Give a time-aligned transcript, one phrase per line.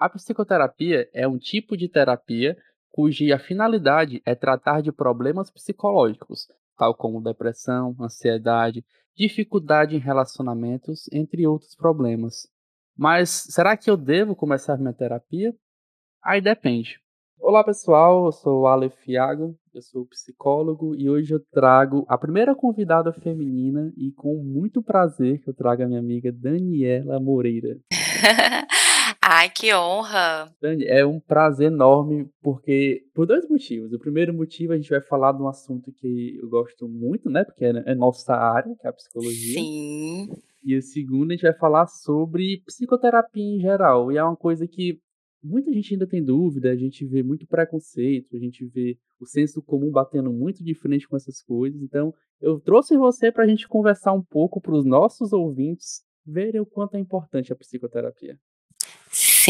[0.00, 2.56] A psicoterapia é um tipo de terapia
[2.90, 8.82] cuja finalidade é tratar de problemas psicológicos, tal como depressão, ansiedade,
[9.14, 12.48] dificuldade em relacionamentos, entre outros problemas.
[12.96, 15.54] Mas será que eu devo começar minha terapia?
[16.24, 16.98] Aí depende.
[17.38, 22.16] Olá pessoal, eu sou o Aleph Iago, eu sou psicólogo e hoje eu trago a
[22.16, 27.78] primeira convidada feminina e com muito prazer que eu trago a minha amiga Daniela Moreira.
[29.32, 30.52] Ai, que honra!
[30.60, 33.92] Dani, é um prazer enorme porque por dois motivos.
[33.92, 37.44] O primeiro motivo a gente vai falar de um assunto que eu gosto muito, né?
[37.44, 39.54] Porque é, é nossa área, que é a psicologia.
[39.54, 40.28] Sim.
[40.64, 44.10] E o segundo a gente vai falar sobre psicoterapia em geral.
[44.10, 44.98] E é uma coisa que
[45.40, 49.62] muita gente ainda tem dúvida, a gente vê muito preconceito, a gente vê o senso
[49.62, 51.80] comum batendo muito de frente com essas coisas.
[51.80, 56.60] Então, eu trouxe você para a gente conversar um pouco para os nossos ouvintes verem
[56.60, 58.36] o quanto é importante a psicoterapia.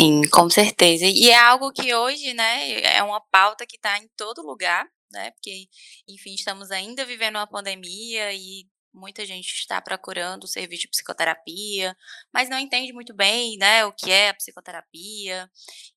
[0.00, 1.04] Sim, com certeza.
[1.06, 5.30] E é algo que hoje, né, é uma pauta que está em todo lugar, né?
[5.32, 5.66] Porque,
[6.08, 11.96] enfim, estamos ainda vivendo uma pandemia e Muita gente está procurando o serviço de psicoterapia,
[12.32, 15.48] mas não entende muito bem, né, o que é a psicoterapia,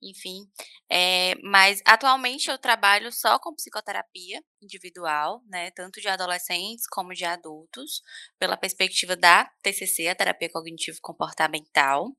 [0.01, 0.47] enfim.
[0.89, 7.25] É, mas atualmente eu trabalho só com psicoterapia individual, né, tanto de adolescentes como de
[7.25, 8.03] adultos,
[8.37, 12.15] pela perspectiva da TCC, a terapia cognitivo comportamental.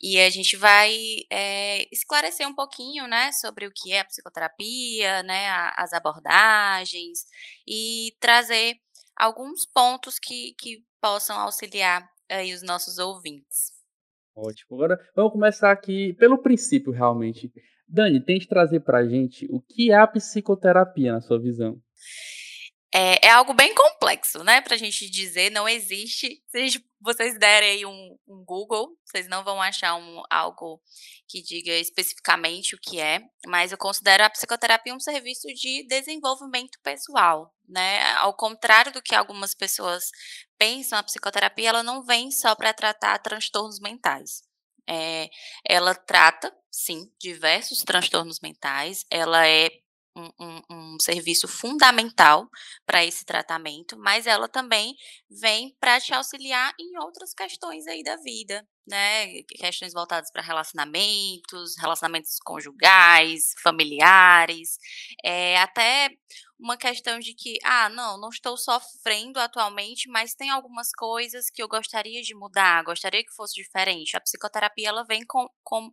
[0.00, 0.92] E a gente vai
[1.30, 7.26] é, esclarecer um pouquinho, né, sobre o que é a psicoterapia, né, as abordagens
[7.66, 8.80] e trazer
[9.20, 13.72] alguns pontos que, que possam auxiliar aí os nossos ouvintes.
[14.34, 14.76] Ótimo.
[14.76, 17.52] Agora vamos começar aqui pelo princípio, realmente.
[17.86, 21.78] Dani, tente trazer para a gente o que é a psicoterapia na sua visão.
[22.92, 26.42] É, é, algo bem complexo, né, para a gente dizer, não existe.
[26.48, 30.82] Se vocês derem aí um, um, Google, vocês não vão achar um, algo
[31.28, 36.80] que diga especificamente o que é, mas eu considero a psicoterapia um serviço de desenvolvimento
[36.82, 38.04] pessoal, né?
[38.16, 40.10] Ao contrário do que algumas pessoas
[40.58, 44.42] pensam, a psicoterapia ela não vem só para tratar transtornos mentais.
[44.88, 45.30] É,
[45.64, 49.70] ela trata, sim, diversos transtornos mentais, ela é
[50.16, 52.48] um, um, serviço fundamental
[52.86, 54.94] para esse tratamento, mas ela também
[55.30, 59.42] vem para te auxiliar em outras questões aí da vida, né?
[59.44, 64.78] Questões voltadas para relacionamentos, relacionamentos conjugais, familiares,
[65.24, 66.10] é, até
[66.58, 71.62] uma questão de que, ah, não, não estou sofrendo atualmente, mas tem algumas coisas que
[71.62, 74.16] eu gostaria de mudar, gostaria que fosse diferente.
[74.16, 75.90] A psicoterapia ela vem com, com,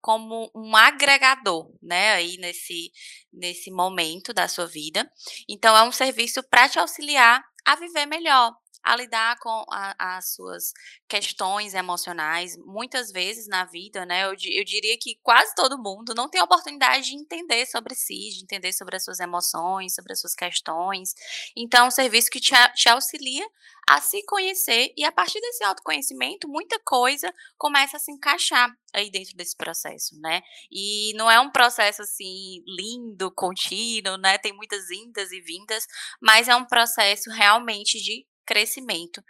[0.00, 2.90] como um agregador, né, aí nesse,
[3.32, 5.08] nesse momento da sua vida.
[5.48, 8.56] Então é um serviço para te auxiliar a viver melhor,
[8.88, 10.72] a lidar com a, as suas
[11.06, 12.56] questões emocionais.
[12.56, 16.44] Muitas vezes na vida, né, eu, eu diria que quase todo mundo não tem a
[16.44, 21.14] oportunidade de entender sobre si, de entender sobre as suas emoções, sobre as suas questões.
[21.54, 23.46] Então, é um serviço que te, te auxilia
[23.88, 29.10] a se conhecer e a partir desse autoconhecimento, muita coisa começa a se encaixar aí
[29.10, 30.42] dentro desse processo, né?
[30.70, 34.36] E não é um processo assim lindo, contínuo, né?
[34.36, 35.86] Tem muitas indas e vindas,
[36.20, 39.22] mas é um processo realmente de crescimento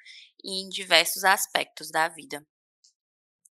[0.44, 2.40] em diversos aspectos da vida.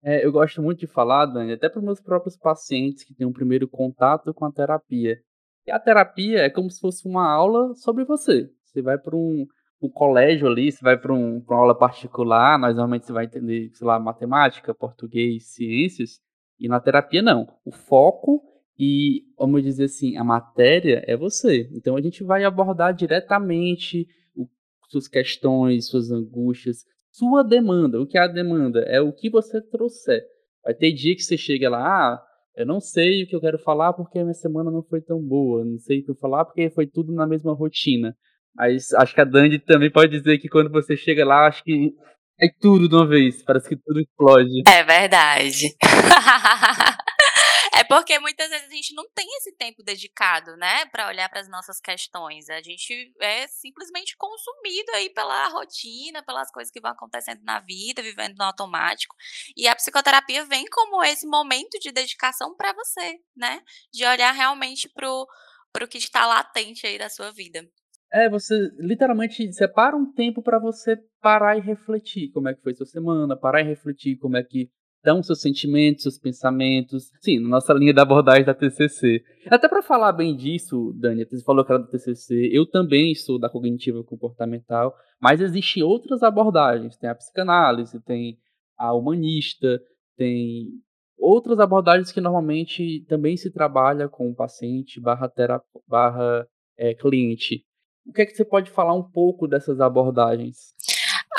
[0.03, 3.33] É, eu gosto muito de falar, Dani, até para meus próprios pacientes que têm um
[3.33, 5.19] primeiro contato com a terapia.
[5.67, 8.51] E a terapia é como se fosse uma aula sobre você.
[8.63, 9.47] Você vai para um,
[9.81, 13.71] um, colégio ali, você vai para um, uma aula particular, nós normalmente você vai entender,
[13.73, 16.21] sei lá, matemática, português, ciências.
[16.61, 17.49] E na terapia, não.
[17.65, 18.43] O foco
[18.79, 21.71] e, vamos dizer assim, a matéria é você.
[21.73, 24.07] Então a gente vai abordar diretamente
[24.95, 28.01] suas questões, suas angústias, sua demanda.
[28.01, 28.81] O que é a demanda?
[28.81, 30.23] É o que você trouxer.
[30.65, 32.23] Vai ter dia que você chega lá, ah,
[32.57, 35.21] eu não sei o que eu quero falar porque a minha semana não foi tão
[35.21, 38.17] boa, não sei o que eu falar porque foi tudo na mesma rotina.
[38.55, 41.93] Mas acho que a Dandy também pode dizer que quando você chega lá, acho que
[42.41, 44.63] é tudo de uma vez, parece que tudo explode.
[44.69, 45.75] É verdade.
[47.77, 51.41] É porque muitas vezes a gente não tem esse tempo dedicado, né, para olhar para
[51.41, 52.49] as nossas questões.
[52.49, 58.01] A gente é simplesmente consumido aí pela rotina, pelas coisas que vão acontecendo na vida,
[58.01, 59.17] vivendo no automático.
[59.57, 63.61] E a psicoterapia vem como esse momento de dedicação para você, né,
[63.93, 65.27] de olhar realmente pro
[65.73, 67.69] pro que está latente aí da sua vida.
[68.13, 72.73] É, você literalmente separa um tempo para você parar e refletir como é que foi
[72.73, 74.71] sua semana, parar e refletir como é que
[75.05, 77.11] dão seus sentimentos, seus pensamentos.
[77.21, 79.23] Sim, na nossa linha da abordagem da TCC.
[79.49, 83.39] Até para falar bem disso, Dani, você falou que era da TCC, eu também sou
[83.39, 86.97] da cognitiva comportamental, mas existem outras abordagens.
[86.97, 88.39] Tem a psicanálise, tem
[88.79, 89.81] a humanista,
[90.17, 90.71] tem
[91.19, 95.31] outras abordagens que normalmente também se trabalha com o paciente barra,
[95.87, 96.47] barra
[96.79, 97.65] é, cliente.
[98.07, 100.75] O que é que você pode falar um pouco dessas abordagens?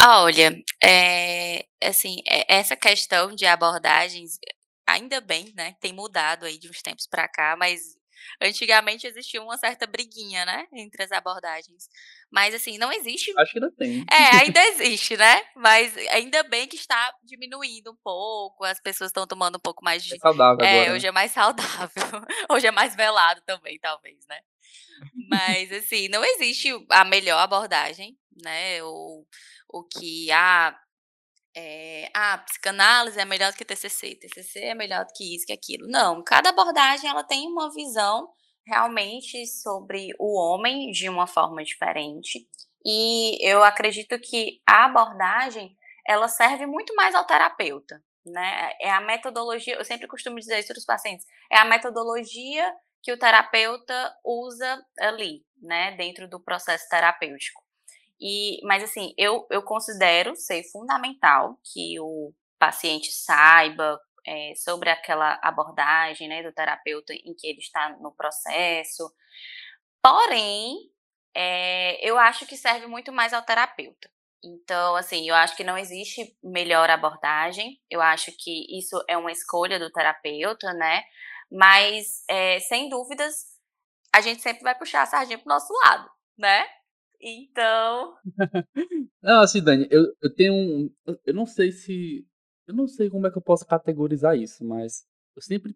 [0.08, 4.38] Olha, é, assim, é, essa questão de abordagens,
[4.86, 7.96] ainda bem, né, tem mudado aí de uns tempos para cá, mas
[8.42, 11.88] antigamente existia uma certa briguinha, né, entre as abordagens.
[12.32, 13.34] Mas assim, não existe.
[13.38, 14.06] Acho que ainda tem.
[14.12, 15.42] É, ainda existe, né?
[15.56, 20.04] Mas ainda bem que está diminuindo um pouco, as pessoas estão tomando um pouco mais
[20.04, 20.16] de.
[20.16, 20.96] É saudável é, agora.
[20.96, 21.90] hoje é mais saudável.
[22.50, 24.40] hoje é mais velado também, talvez, né?
[25.30, 28.84] Mas assim, não existe a melhor abordagem, né?
[28.84, 29.26] Ou
[29.70, 30.78] o que ah,
[31.56, 35.54] é, ah, psicanálise é melhor do que TCC, TCC é melhor do que isso, que
[35.54, 35.88] aquilo.
[35.88, 38.30] Não, cada abordagem ela tem uma visão
[38.68, 42.48] realmente sobre o homem de uma forma diferente.
[42.86, 45.76] E eu acredito que a abordagem
[46.08, 48.72] ela serve muito mais ao terapeuta, né?
[48.82, 52.72] É a metodologia, eu sempre costumo dizer isso para os pacientes, é a metodologia
[53.02, 57.65] que o terapeuta usa ali, né, dentro do processo terapêutico.
[58.20, 65.40] E, mas assim, eu, eu considero ser fundamental que o paciente saiba é, sobre aquela
[65.44, 69.14] abordagem né, do terapeuta em que ele está no processo.
[70.02, 70.78] Porém,
[71.36, 74.10] é, eu acho que serve muito mais ao terapeuta.
[74.44, 77.82] Então, assim, eu acho que não existe melhor abordagem.
[77.90, 81.04] Eu acho que isso é uma escolha do terapeuta, né?
[81.52, 83.56] Mas, é, sem dúvidas,
[84.14, 86.66] a gente sempre vai puxar a sardinha pro nosso lado, né?
[87.22, 88.16] Então.
[89.22, 90.90] não, assim, Dani, eu, eu tenho um.
[91.26, 92.26] Eu não sei se.
[92.68, 95.76] Eu não sei como é que eu posso categorizar isso, mas eu sempre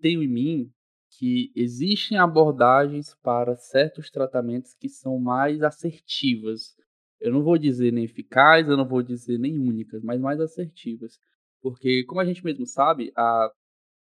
[0.00, 0.72] tenho em mim
[1.10, 6.74] que existem abordagens para certos tratamentos que são mais assertivas.
[7.20, 11.18] Eu não vou dizer nem eficazes, eu não vou dizer nem únicas, mas mais assertivas.
[11.60, 13.50] Porque, como a gente mesmo sabe, a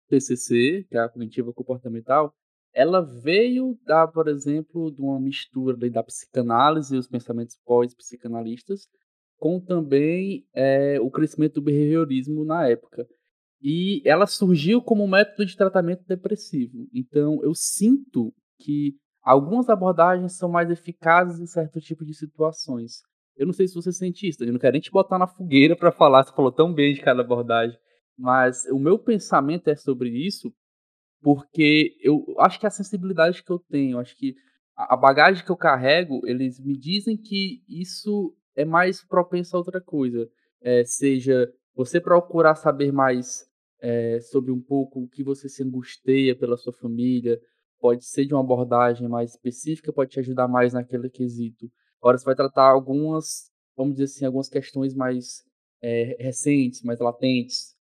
[0.09, 2.33] TCC, que é a cognitiva comportamental,
[2.73, 8.87] ela veio da, por exemplo, de uma mistura da psicanálise e os pensamentos pós-psicanalistas,
[9.37, 13.07] com também é, o crescimento do behaviorismo na época.
[13.61, 16.87] E ela surgiu como método de tratamento depressivo.
[16.93, 23.01] Então, eu sinto que algumas abordagens são mais eficazes em certo tipo de situações.
[23.37, 25.75] Eu não sei se você sente isso, eu não quero nem te botar na fogueira
[25.75, 27.77] para falar, você falou tão bem de cada abordagem,
[28.17, 30.53] mas o meu pensamento é sobre isso,
[31.23, 34.35] porque eu acho que a sensibilidade que eu tenho, acho que
[34.75, 39.79] a bagagem que eu carrego, eles me dizem que isso é mais propenso a outra
[39.79, 40.29] coisa.
[40.61, 43.45] É, seja você procurar saber mais
[43.79, 47.39] é, sobre um pouco o que você se angustia pela sua família,
[47.79, 51.71] pode ser de uma abordagem mais específica, pode te ajudar mais naquele quesito.
[52.01, 55.43] Agora você vai tratar algumas, vamos dizer assim, algumas questões mais
[55.81, 57.75] é, recentes, mais latentes,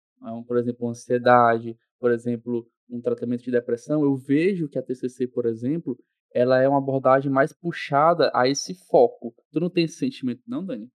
[0.47, 5.46] por exemplo, ansiedade, por exemplo, um tratamento de depressão, eu vejo que a TCC, por
[5.46, 5.99] exemplo,
[6.34, 9.34] ela é uma abordagem mais puxada a esse foco.
[9.50, 10.90] Tu não tem esse sentimento, não, Dani?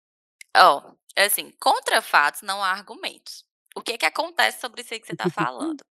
[0.56, 3.44] Ó, oh, assim, contra fatos não há argumentos.
[3.75, 5.85] O que que acontece sobre isso aí que você está falando?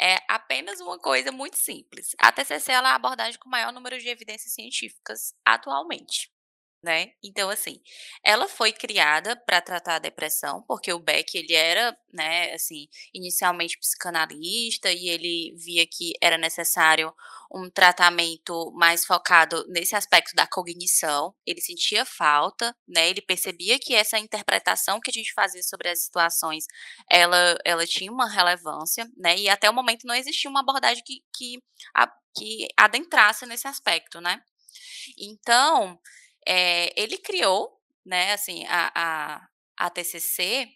[0.00, 2.14] é apenas uma coisa muito simples.
[2.20, 6.30] A TCC é a abordagem com maior número de evidências científicas atualmente
[6.88, 7.10] né?
[7.22, 7.82] Então, assim,
[8.24, 13.78] ela foi criada para tratar a depressão, porque o Beck, ele era, né, assim, inicialmente
[13.78, 17.12] psicanalista e ele via que era necessário
[17.52, 21.34] um tratamento mais focado nesse aspecto da cognição.
[21.46, 23.10] Ele sentia falta, né?
[23.10, 26.64] Ele percebia que essa interpretação que a gente fazia sobre as situações,
[27.10, 29.36] ela, ela tinha uma relevância, né?
[29.36, 31.62] E até o momento não existia uma abordagem que, que,
[31.94, 34.40] a, que adentrasse nesse aspecto, né?
[35.18, 35.98] Então,
[36.46, 40.68] é, ele criou, né, assim, a, a, a TCC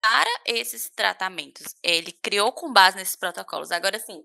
[0.00, 1.74] para esses tratamentos.
[1.82, 3.70] Ele criou com base nesses protocolos.
[3.70, 4.24] Agora, assim,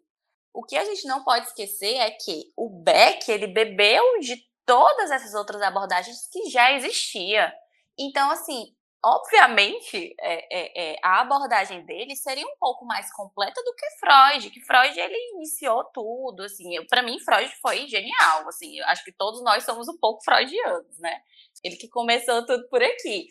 [0.53, 5.11] o que a gente não pode esquecer é que o Beck, ele bebeu de todas
[5.11, 7.53] essas outras abordagens que já existia.
[7.97, 8.73] Então, assim,
[9.05, 14.49] obviamente, é, é, é, a abordagem dele seria um pouco mais completa do que Freud,
[14.49, 19.11] que Freud ele iniciou tudo, assim, para mim Freud foi genial, assim, eu acho que
[19.11, 21.19] todos nós somos um pouco freudianos, né?
[21.63, 23.27] Ele que começou tudo por aqui.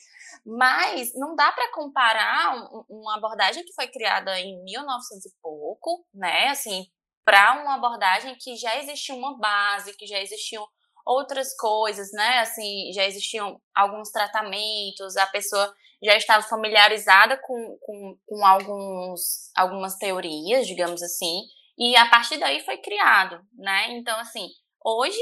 [0.47, 6.07] Mas não dá para comparar um, uma abordagem que foi criada em 1900 e pouco,
[6.15, 6.49] né?
[6.49, 6.87] Assim,
[7.25, 10.67] para uma abordagem que já existia uma base, que já existiam
[11.05, 12.39] outras coisas, né?
[12.39, 19.97] Assim, já existiam alguns tratamentos, a pessoa já estava familiarizada com, com, com alguns, algumas
[19.97, 21.43] teorias, digamos assim,
[21.79, 23.93] e a partir daí foi criado, né?
[23.93, 24.49] Então, assim,
[24.85, 25.21] hoje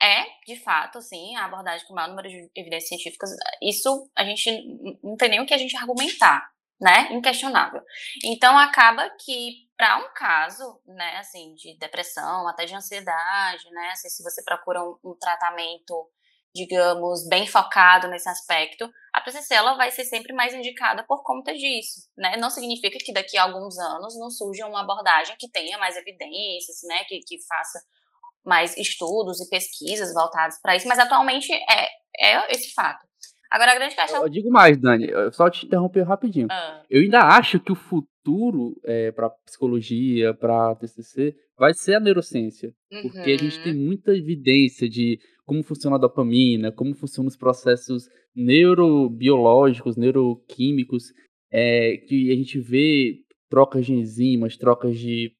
[0.00, 3.30] é, de fato, assim, a abordagem com o maior número de evidências científicas,
[3.62, 4.50] isso a gente
[5.02, 6.51] não tem nem o que a gente argumentar,
[6.82, 7.12] né?
[7.12, 7.80] Inquestionável.
[8.24, 14.08] Então acaba que para um caso, né, assim, de depressão, até de ansiedade, né, assim,
[14.08, 16.10] se você procura um, um, tratamento,
[16.52, 21.54] digamos, bem focado nesse aspecto, a PCC ela vai ser sempre mais indicada por conta
[21.54, 22.36] disso, né?
[22.36, 26.80] Não significa que daqui a alguns anos não surja uma abordagem que tenha mais evidências,
[26.84, 27.80] né, que, que faça
[28.44, 33.06] mais estudos e pesquisas voltados para isso, mas atualmente é, é esse fato.
[33.52, 34.22] Agora a grande questão.
[34.22, 36.48] Eu digo mais, Dani, eu só te interromper rapidinho.
[36.50, 36.82] Ah.
[36.88, 42.72] Eu ainda acho que o futuro é, para psicologia, para TCC, vai ser a neurociência.
[42.90, 43.02] Uhum.
[43.02, 43.84] Porque a gente tem uhum.
[43.84, 48.04] muita evidência de como funciona a dopamina, como funcionam os processos
[48.34, 51.12] neurobiológicos, neuroquímicos,
[51.50, 53.18] é, que a gente vê
[53.50, 55.30] trocas de enzimas, trocas de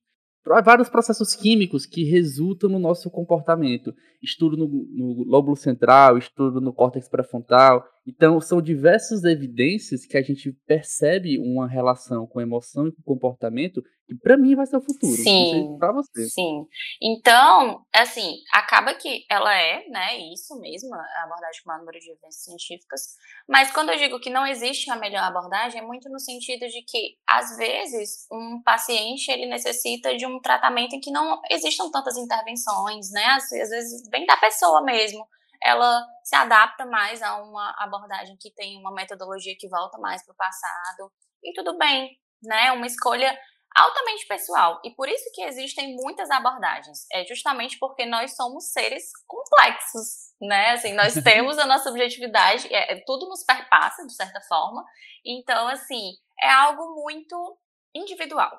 [0.62, 3.94] vários processos químicos que resultam no nosso comportamento.
[4.22, 7.82] Estudo no, no lóbulo central, estudo no córtex pré-frontal.
[8.06, 13.80] Então, são diversas evidências que a gente percebe uma relação com emoção e com comportamento
[14.06, 15.12] que para mim vai ser o futuro.
[15.12, 15.76] Sim.
[15.78, 16.28] Para você.
[16.28, 16.66] Sim.
[17.00, 22.10] Então, assim, acaba que ela é, né, isso mesmo, a abordagem com o número de
[22.10, 23.00] evidências científicas,
[23.48, 26.82] mas quando eu digo que não existe a melhor abordagem, é muito no sentido de
[26.82, 32.16] que, às vezes, um paciente, ele necessita de um tratamento em que não existam tantas
[32.16, 35.24] intervenções, né, às, às vezes, bem da pessoa mesmo,
[35.64, 40.32] ela se adapta mais a uma abordagem que tem uma metodologia que volta mais para
[40.32, 42.10] o passado, e tudo bem,
[42.42, 43.36] né, uma escolha
[43.74, 44.80] altamente pessoal.
[44.84, 47.06] E por isso que existem muitas abordagens.
[47.12, 50.70] É justamente porque nós somos seres complexos, né?
[50.72, 54.84] Assim, nós temos a nossa objetividade, é, é, tudo nos perpassa, de certa forma.
[55.24, 57.58] Então, assim, é algo muito
[57.94, 58.52] individual,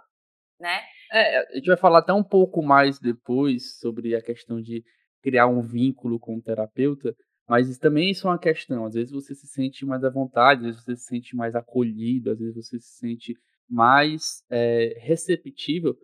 [0.60, 0.83] né?
[1.12, 4.83] É, a gente vai falar até um pouco mais depois sobre a questão de
[5.24, 7.15] criar um vínculo com o terapeuta,
[7.48, 8.86] mas também isso é uma questão.
[8.86, 12.32] Às vezes você se sente mais à vontade, às vezes você se sente mais acolhido,
[12.32, 13.36] às vezes você se sente
[13.68, 15.96] mais é, receptível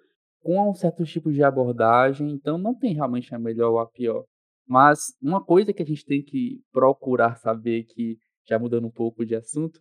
[0.41, 4.23] com um certo tipo de abordagem, então não tem realmente a melhor ou a pior.
[4.65, 9.25] Mas uma coisa que a gente tem que procurar saber, que já mudando um pouco
[9.25, 9.79] de assunto,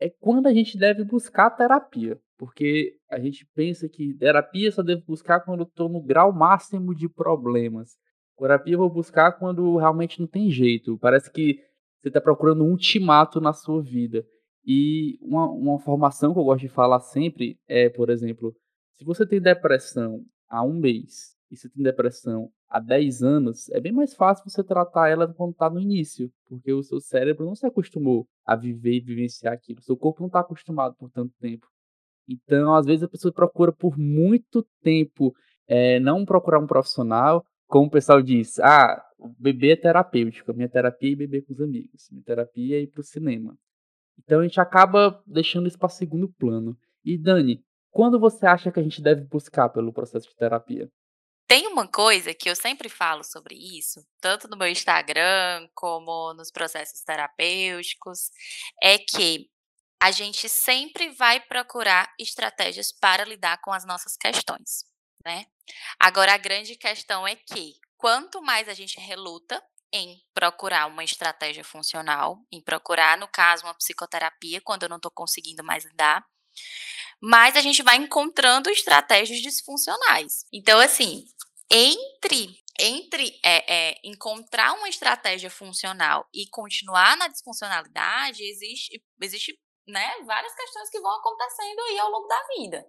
[0.00, 2.18] é quando a gente deve buscar terapia.
[2.36, 6.94] Porque a gente pensa que terapia só deve buscar quando eu estou no grau máximo
[6.94, 7.96] de problemas.
[8.38, 10.98] Terapia eu vou buscar quando realmente não tem jeito.
[10.98, 11.60] Parece que
[12.00, 14.24] você está procurando um ultimato na sua vida.
[14.66, 18.54] E uma, uma formação que eu gosto de falar sempre é, por exemplo,
[18.96, 23.80] se você tem depressão há um mês e você tem depressão há 10 anos, é
[23.80, 27.54] bem mais fácil você tratar ela quando está no início, porque o seu cérebro não
[27.54, 29.80] se acostumou a viver e vivenciar aquilo.
[29.80, 31.66] O seu corpo não está acostumado por tanto tempo.
[32.28, 35.34] Então, às vezes, a pessoa procura por muito tempo
[35.66, 39.04] é, não procurar um profissional, como o pessoal diz, ah,
[39.38, 43.00] beber é terapêutico, minha terapia é beber com os amigos, minha terapia é ir para
[43.00, 43.56] o cinema.
[44.18, 46.76] Então a gente acaba deixando isso para segundo plano.
[47.04, 50.90] E Dani, quando você acha que a gente deve buscar pelo processo de terapia?
[51.46, 56.50] Tem uma coisa que eu sempre falo sobre isso, tanto no meu Instagram como nos
[56.50, 58.30] processos terapêuticos,
[58.82, 59.50] é que
[60.00, 64.84] a gente sempre vai procurar estratégias para lidar com as nossas questões,
[65.24, 65.46] né?
[65.98, 69.62] Agora a grande questão é que quanto mais a gente reluta
[69.92, 75.10] em procurar uma estratégia funcional, em procurar, no caso, uma psicoterapia, quando eu não estou
[75.10, 76.24] conseguindo mais lidar.
[77.20, 80.44] Mas a gente vai encontrando estratégias disfuncionais.
[80.52, 81.24] Então, assim,
[81.70, 90.12] entre entre é, é, encontrar uma estratégia funcional e continuar na disfuncionalidade, existe, existe né,
[90.24, 92.86] várias questões que vão acontecendo aí ao longo da vida.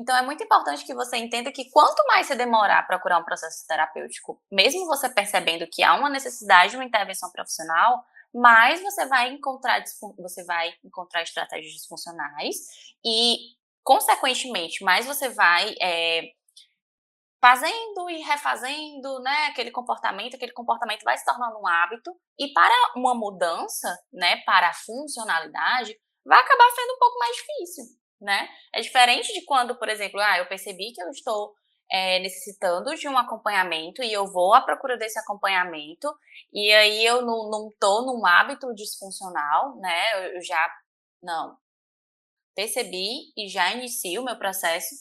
[0.00, 3.24] Então é muito importante que você entenda que quanto mais você demorar a procurar um
[3.24, 9.06] processo terapêutico, mesmo você percebendo que há uma necessidade de uma intervenção profissional, mais você
[9.06, 9.82] vai encontrar
[10.18, 12.56] você vai encontrar estratégias disfuncionais
[13.04, 13.38] e,
[13.82, 16.30] consequentemente, mais você vai é,
[17.40, 22.74] fazendo e refazendo, né, aquele comportamento, aquele comportamento vai se tornando um hábito e para
[22.94, 28.48] uma mudança, né, para a funcionalidade, vai acabar sendo um pouco mais difícil né?
[28.74, 31.54] É diferente de quando, por exemplo, ah, eu percebi que eu estou
[31.90, 36.12] é, necessitando de um acompanhamento e eu vou à procura desse acompanhamento
[36.52, 40.36] e aí eu não, não tô num hábito disfuncional, né?
[40.36, 40.70] Eu já,
[41.22, 41.56] não,
[42.54, 44.94] percebi e já inicio o meu processo.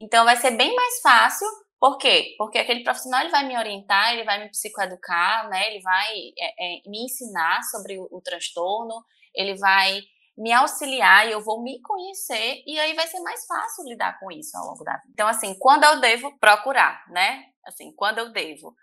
[0.00, 1.46] Então vai ser bem mais fácil,
[1.80, 2.34] por quê?
[2.36, 5.70] Porque aquele profissional ele vai me orientar, ele vai me psicoeducar, né?
[5.70, 9.02] Ele vai é, é, me ensinar sobre o, o transtorno,
[9.34, 10.02] ele vai
[10.36, 14.30] me auxiliar e eu vou me conhecer e aí vai ser mais fácil lidar com
[14.30, 15.08] isso ao longo da vida.
[15.12, 17.44] Então, assim, quando eu devo procurar, né?
[17.66, 18.74] Assim, quando eu devo?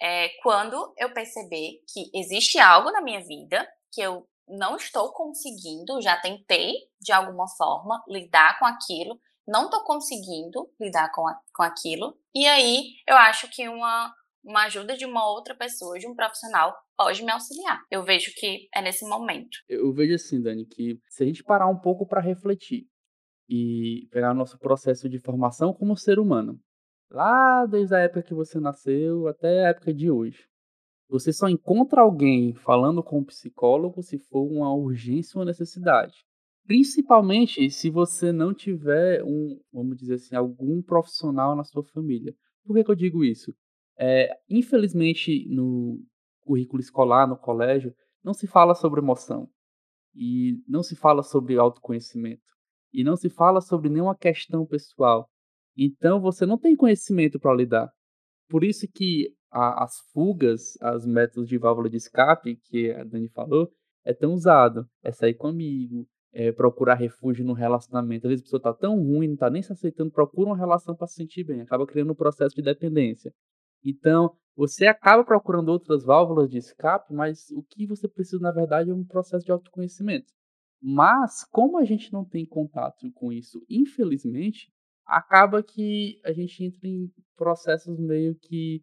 [0.00, 6.00] É, quando eu perceber que existe algo na minha vida que eu não estou conseguindo,
[6.00, 11.62] já tentei de alguma forma lidar com aquilo, não estou conseguindo lidar com, a, com
[11.62, 14.14] aquilo, e aí eu acho que uma,
[14.46, 17.82] uma ajuda de uma outra pessoa, de um profissional, pode me auxiliar.
[17.90, 19.58] Eu vejo que é nesse momento.
[19.68, 22.86] Eu vejo assim, Dani, que se a gente parar um pouco para refletir
[23.48, 26.60] e pegar nosso processo de formação como ser humano,
[27.10, 30.46] lá desde a época que você nasceu até a época de hoje,
[31.08, 36.24] você só encontra alguém falando com um psicólogo se for uma urgência ou necessidade.
[36.64, 42.34] Principalmente se você não tiver um, vamos dizer assim, algum profissional na sua família.
[42.64, 43.54] Por que, que eu digo isso?
[43.98, 46.00] É, infelizmente, no
[46.42, 49.48] currículo escolar, no colégio, não se fala sobre emoção.
[50.14, 52.42] E não se fala sobre autoconhecimento.
[52.92, 55.28] E não se fala sobre nenhuma questão pessoal.
[55.76, 57.90] Então, você não tem conhecimento para lidar.
[58.48, 63.28] Por isso que a, as fugas, os métodos de válvula de escape, que a Dani
[63.28, 63.70] falou,
[64.04, 64.88] é tão usado.
[65.02, 68.26] É sair com amigo, é procurar refúgio no relacionamento.
[68.26, 70.94] Às vezes a pessoa está tão ruim, não está nem se aceitando, procura uma relação
[70.94, 73.32] para se sentir bem, acaba criando um processo de dependência.
[73.88, 78.90] Então, você acaba procurando outras válvulas de escape, mas o que você precisa, na verdade,
[78.90, 80.32] é um processo de autoconhecimento.
[80.82, 84.68] Mas, como a gente não tem contato com isso, infelizmente,
[85.06, 88.82] acaba que a gente entra em processos meio que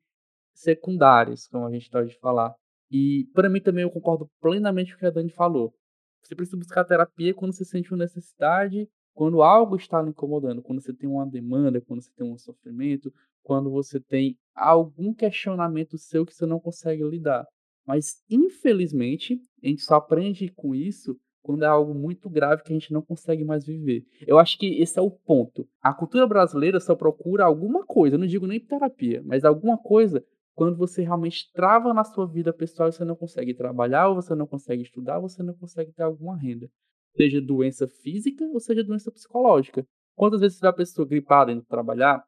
[0.54, 2.56] secundários, como a gente pode falar.
[2.90, 5.74] E para mim também eu concordo plenamente com o que a Dani falou.
[6.22, 10.82] Você precisa buscar terapia quando você sente uma necessidade, quando algo está lhe incomodando, quando
[10.82, 16.26] você tem uma demanda, quando você tem um sofrimento, quando você tem algum questionamento seu
[16.26, 17.46] que você não consegue lidar.
[17.86, 22.76] Mas infelizmente, a gente só aprende com isso quando é algo muito grave que a
[22.76, 24.04] gente não consegue mais viver.
[24.26, 25.68] Eu acho que esse é o ponto.
[25.82, 30.24] A cultura brasileira só procura alguma coisa, eu não digo nem terapia, mas alguma coisa
[30.56, 34.36] quando você realmente trava na sua vida pessoal e você não consegue trabalhar, ou você
[34.36, 36.70] não consegue estudar, ou você não consegue ter alguma renda.
[37.16, 39.86] Seja doença física ou seja doença psicológica.
[40.16, 42.24] Quantas vezes você vê a pessoa gripada indo trabalhar,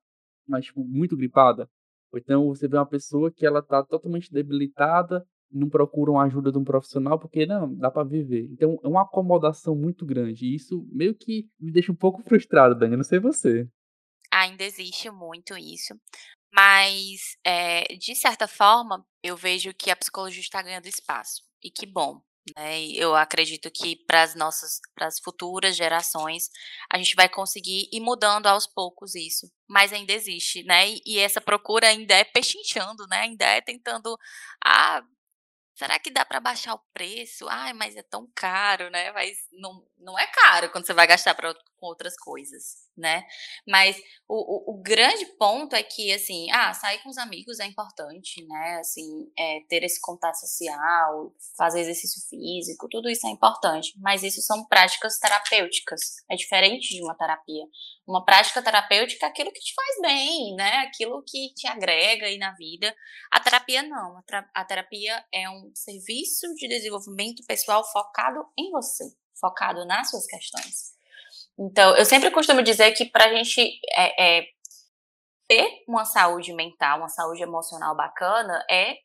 [0.47, 1.69] mas tipo, muito gripada?
[2.11, 6.51] Ou então você vê uma pessoa que ela está totalmente debilitada, não procura uma ajuda
[6.51, 8.47] de um profissional porque não, dá para viver.
[8.51, 10.45] Então é uma acomodação muito grande.
[10.45, 12.95] E isso meio que me deixa um pouco frustrado, Dani.
[12.97, 13.67] Não sei você.
[14.31, 15.93] Ainda existe muito isso.
[16.53, 21.43] Mas, é, de certa forma, eu vejo que a psicologia está ganhando espaço.
[21.61, 22.21] E que bom.
[22.55, 22.83] Né?
[22.89, 26.49] Eu acredito que para as nossas, para as futuras gerações,
[26.91, 29.51] a gente vai conseguir ir mudando aos poucos isso.
[29.67, 30.89] Mas ainda existe, né?
[30.89, 33.21] E, e essa procura ainda é pechinchando, né?
[33.21, 34.17] Ainda é tentando,
[34.63, 35.03] ah,
[35.75, 37.47] será que dá para baixar o preço?
[37.49, 39.11] Ai, mas é tão caro, né?
[39.11, 43.25] Mas não, não é caro quando você vai gastar pra, com outras coisas, né?
[43.67, 47.65] Mas o, o, o, grande ponto é que, assim, ah, sair com os amigos é
[47.65, 48.77] importante, né?
[48.79, 53.93] Assim, é, ter esse contato social, fazer exercício físico, tudo isso é importante.
[53.99, 55.99] Mas isso são práticas terapêuticas.
[56.29, 57.65] É diferente de uma terapia.
[58.07, 60.77] Uma prática terapêutica é aquilo que te faz bem, né?
[60.87, 62.95] Aquilo que te agrega aí na vida.
[63.31, 64.21] A terapia não.
[64.53, 69.03] A, terapia é um serviço de desenvolvimento pessoal focado em você,
[69.39, 70.95] focado nas suas questões.
[71.57, 74.47] Então, eu sempre costumo dizer que para a gente é, é,
[75.47, 78.97] ter uma saúde mental, uma saúde emocional bacana, é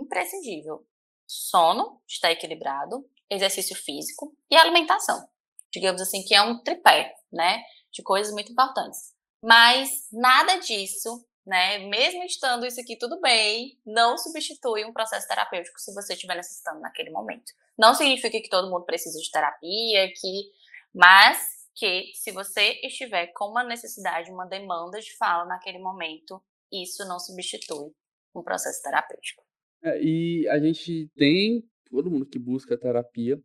[0.00, 0.84] imprescindível.
[1.26, 5.28] Sono, estar equilibrado, exercício físico e alimentação.
[5.72, 7.62] Digamos assim, que é um tripé, né?
[7.92, 9.12] de coisas muito importantes.
[9.44, 15.78] Mas nada disso, né, mesmo estando isso aqui tudo bem, não substitui um processo terapêutico
[15.78, 17.52] se você estiver necessitando naquele momento.
[17.78, 20.50] Não significa que todo mundo precisa de terapia, que
[20.94, 27.06] mas que se você estiver com uma necessidade, uma demanda de fala naquele momento, isso
[27.06, 27.92] não substitui
[28.34, 29.42] um processo terapêutico.
[29.82, 33.40] É, e a gente tem, todo mundo que busca terapia,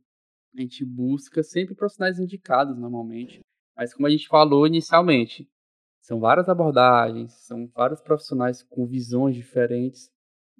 [0.55, 3.41] a gente busca sempre profissionais indicados normalmente.
[3.75, 5.47] Mas como a gente falou inicialmente,
[6.01, 10.09] são várias abordagens, são vários profissionais com visões diferentes.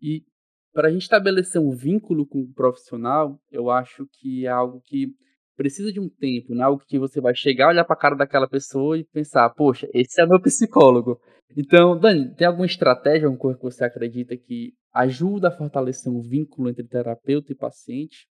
[0.01, 0.25] E
[0.73, 5.15] para a gente estabelecer um vínculo com o profissional, eu acho que é algo que
[5.57, 8.15] precisa de um tempo, não é algo que você vai chegar, olhar para a cara
[8.15, 11.19] daquela pessoa e pensar, poxa, esse é meu psicólogo.
[11.57, 16.21] Então, Dani, tem alguma estratégia, alguma coisa que você acredita que ajuda a fortalecer um
[16.21, 18.27] vínculo entre terapeuta e paciente?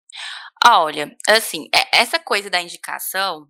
[0.68, 3.48] Olha, assim, é, essa coisa da indicação,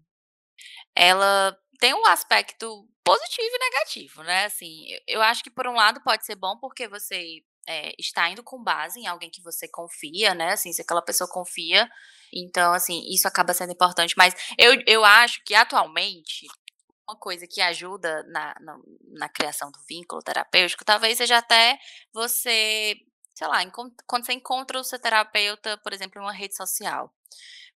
[0.95, 4.47] ela tem um aspecto positivo e negativo, né?
[4.47, 8.43] Assim, eu acho que por um lado pode ser bom porque você é, está indo
[8.43, 10.53] com base em alguém que você confia, né?
[10.53, 11.89] Assim, se aquela pessoa confia,
[12.33, 14.15] então, assim, isso acaba sendo importante.
[14.17, 16.47] Mas eu, eu acho que atualmente
[17.09, 18.79] uma coisa que ajuda na, na,
[19.13, 21.79] na criação do vínculo terapêutico, talvez seja até
[22.13, 22.97] você,
[23.35, 23.59] sei lá,
[24.07, 27.13] quando você encontra o seu terapeuta, por exemplo, em uma rede social.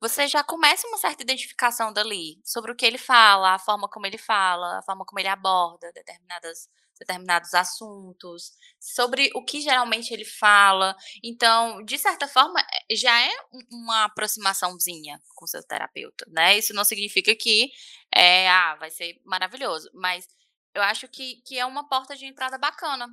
[0.02, 4.08] você já começa uma certa identificação dali, sobre o que ele fala, a forma como
[4.08, 6.70] ele fala, a forma como ele aborda determinadas
[7.00, 10.96] determinados assuntos, sobre o que geralmente ele fala.
[11.24, 13.32] Então, de certa forma, eh, já é
[13.72, 16.58] uma aproximaçãozinha com seu terapeuta, né?
[16.58, 17.72] Isso não significa que
[18.14, 20.28] é, ah, vai ser maravilhoso, mas
[20.76, 23.08] eu acho que, que é uma porta de entrada bacana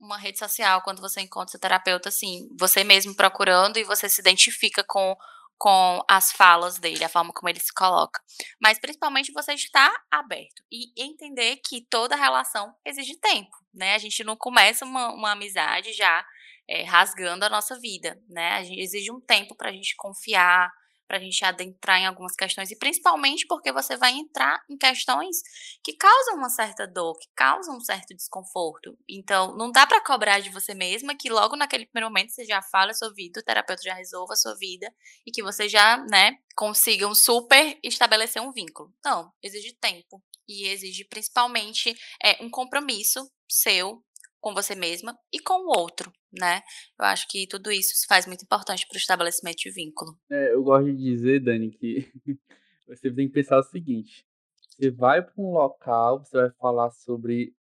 [0.00, 4.20] uma rede social quando você encontra seu terapeuta, assim, você mesmo procurando e você se
[4.20, 5.16] identifica com,
[5.62, 8.20] com as falas dele, a forma como ele se coloca.
[8.60, 13.94] Mas principalmente você está aberto e entender que toda relação exige tempo, né?
[13.94, 16.26] A gente não começa uma, uma amizade já
[16.68, 18.54] é, rasgando a nossa vida, né?
[18.54, 20.68] A gente exige um tempo para a gente confiar,
[21.06, 25.36] para a gente adentrar em algumas questões, e principalmente porque você vai entrar em questões
[25.82, 28.96] que causam uma certa dor, que causam um certo desconforto.
[29.08, 32.62] Então, não dá para cobrar de você mesma que logo naquele primeiro momento você já
[32.62, 34.92] fala a sua vida, o terapeuta já resolva a sua vida
[35.26, 38.92] e que você já, né, consiga um super estabelecer um vínculo.
[39.04, 44.02] Não, exige tempo e exige principalmente é, um compromisso seu
[44.42, 46.60] com você mesma e com o outro, né?
[46.98, 50.18] Eu acho que tudo isso se faz muito importante para o estabelecimento de vínculo.
[50.28, 52.10] É, eu gosto de dizer, Dani, que
[52.86, 54.26] você tem que pensar o seguinte:
[54.68, 57.54] você vai para um local, você vai falar sobre,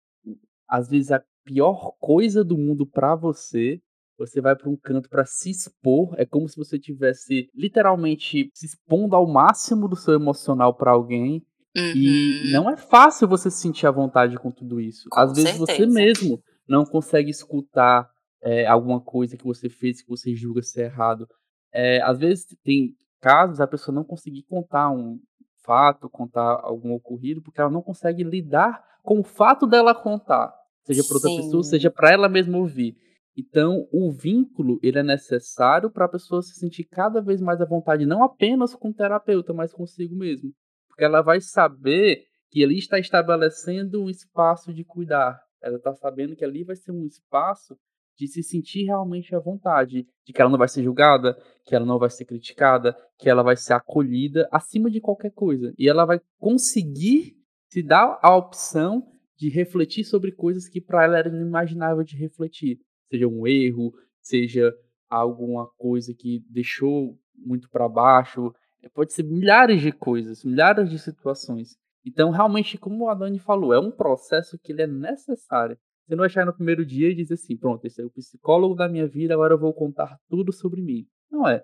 [0.67, 3.81] às vezes, a pior coisa do mundo para você.
[4.19, 8.67] Você vai para um canto para se expor, é como se você tivesse literalmente se
[8.67, 11.43] expondo ao máximo do seu emocional para alguém.
[11.75, 11.93] Uhum.
[11.97, 15.09] E não é fácil você se sentir à vontade com tudo isso.
[15.09, 15.79] Com Às vezes certeza.
[15.79, 18.09] você mesmo não consegue escutar
[18.43, 21.29] é, alguma coisa que você fez que você julga ser errado.
[21.73, 25.19] É, às vezes tem casos a pessoa não conseguir contar um
[25.63, 30.55] fato, contar algum ocorrido, porque ela não consegue lidar com o fato dela contar,
[30.85, 32.97] seja para outra pessoa, seja para ela mesma ouvir.
[33.37, 37.65] Então, o vínculo ele é necessário para a pessoa se sentir cada vez mais à
[37.65, 40.53] vontade, não apenas com o terapeuta, mas consigo mesmo.
[40.89, 46.37] Porque ela vai saber que ali está estabelecendo um espaço de cuidar, ela está sabendo
[46.37, 47.77] que ali vai ser um espaço
[48.17, 51.87] de se sentir realmente à vontade, de que ela não vai ser julgada, que ela
[51.87, 55.73] não vai ser criticada, que ela vai ser acolhida acima de qualquer coisa.
[55.79, 57.37] E ela vai conseguir
[57.71, 59.07] se dar a opção
[59.39, 62.79] de refletir sobre coisas que para ela era inimaginável de refletir,
[63.11, 64.75] seja um erro, seja
[65.09, 68.53] alguma coisa que deixou muito para baixo,
[68.93, 71.79] pode ser milhares de coisas, milhares de situações.
[72.05, 75.77] Então, realmente, como a Dani falou, é um processo que ele é necessário.
[76.07, 78.75] Você não vai chegar no primeiro dia e dizer assim, pronto, esse é o psicólogo
[78.75, 81.07] da minha vida, agora eu vou contar tudo sobre mim.
[81.31, 81.63] Não é.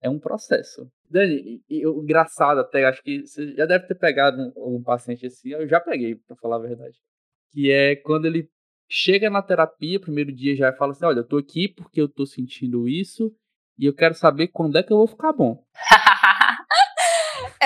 [0.00, 0.88] É um processo.
[1.10, 5.66] Dani, engraçado até, acho que você já deve ter pegado um, um paciente assim, eu
[5.68, 6.98] já peguei, para falar a verdade.
[7.52, 8.48] Que é quando ele
[8.88, 12.24] chega na terapia, primeiro dia já fala assim, olha, eu tô aqui porque eu tô
[12.26, 13.34] sentindo isso
[13.78, 15.62] e eu quero saber quando é que eu vou ficar bom.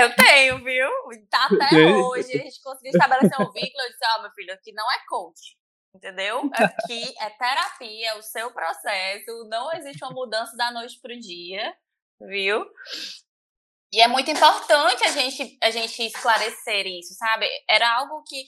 [0.01, 0.89] Eu tenho, viu?
[1.31, 2.33] Tá até hoje.
[2.33, 3.83] A gente conseguiu estabelecer um vínculo.
[3.83, 5.59] Eu disse, ó, oh, meu filho, aqui não é coach.
[5.95, 6.49] Entendeu?
[6.55, 9.49] Aqui é terapia, é o seu processo.
[9.49, 11.75] Não existe uma mudança da noite pro dia,
[12.21, 12.65] viu?
[13.93, 17.49] E é muito importante a gente, a gente esclarecer isso, sabe?
[17.69, 18.45] Era algo que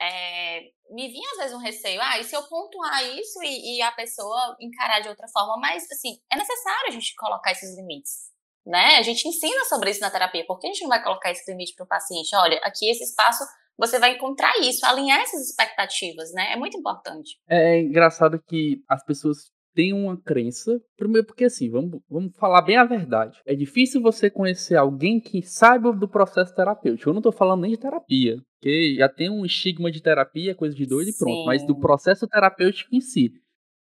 [0.00, 2.00] é, me vinha às vezes um receio.
[2.02, 5.56] Ah, e se eu pontuar isso e, e a pessoa encarar de outra forma?
[5.58, 8.33] Mas, assim, é necessário a gente colocar esses limites
[8.66, 8.96] né?
[8.96, 10.44] A gente ensina sobre isso na terapia.
[10.46, 12.34] Por que a gente não vai colocar esse limite para o paciente?
[12.34, 13.44] Olha, aqui esse espaço
[13.76, 16.52] você vai encontrar isso, alinhar essas expectativas, né?
[16.52, 17.36] É muito importante.
[17.48, 22.76] É engraçado que as pessoas têm uma crença, primeiro porque assim, vamos, vamos falar bem
[22.76, 23.40] a verdade.
[23.44, 27.10] É difícil você conhecer alguém que saiba do processo terapêutico.
[27.10, 30.74] Eu não estou falando nem de terapia, porque já tem um estigma de terapia, coisa
[30.74, 33.32] de doido e pronto, mas do processo terapêutico em si.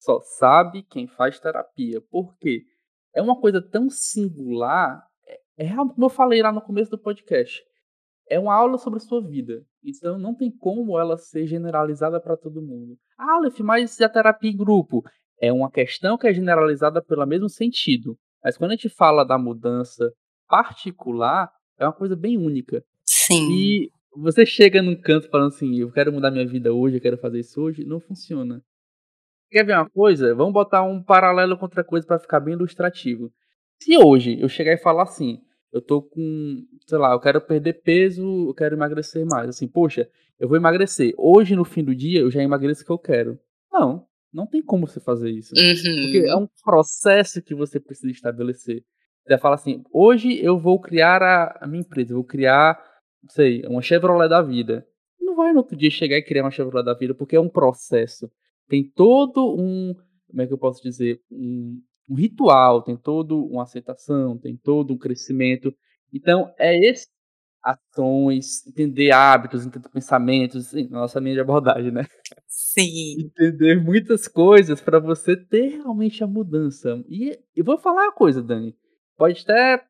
[0.01, 2.01] Só sabe quem faz terapia.
[2.11, 2.62] Por quê?
[3.14, 5.03] É uma coisa tão singular.
[5.59, 7.62] É, é como eu falei lá no começo do podcast.
[8.29, 9.62] É uma aula sobre a sua vida.
[9.85, 12.96] Então não tem como ela ser generalizada para todo mundo.
[13.18, 15.03] Ah, Aleph, mas e a terapia em grupo?
[15.40, 18.16] É uma questão que é generalizada pelo mesmo sentido.
[18.42, 20.12] Mas quando a gente fala da mudança
[20.48, 22.85] particular, é uma coisa bem única.
[23.05, 23.51] Sim.
[23.51, 27.18] E você chega num canto falando assim, eu quero mudar minha vida hoje, eu quero
[27.18, 28.62] fazer isso hoje, não funciona.
[29.53, 30.35] Quer ver uma coisa?
[30.35, 33.31] Vamos botar um paralelo com outra coisa para ficar bem ilustrativo.
[33.79, 37.83] Se hoje eu chegar e falar assim, eu tô com, sei lá, eu quero perder
[37.83, 39.51] peso, eu quero emagrecer mais.
[39.51, 40.09] Assim, poxa,
[40.41, 41.12] eu vou emagrecer.
[41.19, 43.38] Hoje, no fim do dia, eu já emagreço o que eu quero.
[43.71, 45.53] Não, não tem como você fazer isso.
[45.55, 46.03] Uhum.
[46.03, 48.83] Porque é um processo que você precisa estabelecer.
[49.27, 52.83] Você fala assim, hoje eu vou criar a, a minha empresa, eu vou criar,
[53.23, 54.87] não sei, uma Chevrolet da vida.
[55.21, 57.51] Não vai no outro dia chegar e criar uma Chevrolet da vida, porque é um
[57.51, 58.31] processo
[58.68, 59.94] tem todo um,
[60.29, 64.92] como é que eu posso dizer, um, um ritual, tem todo uma aceitação, tem todo
[64.92, 65.75] um crescimento.
[66.12, 67.07] Então, é esse
[67.62, 72.05] ações, entender hábitos, entender pensamentos, nossa linha de abordagem, né?
[72.48, 73.20] Sim.
[73.20, 77.03] Entender muitas coisas para você ter realmente a mudança.
[77.09, 78.75] E eu vou falar uma coisa, Dani.
[79.16, 79.85] Pode até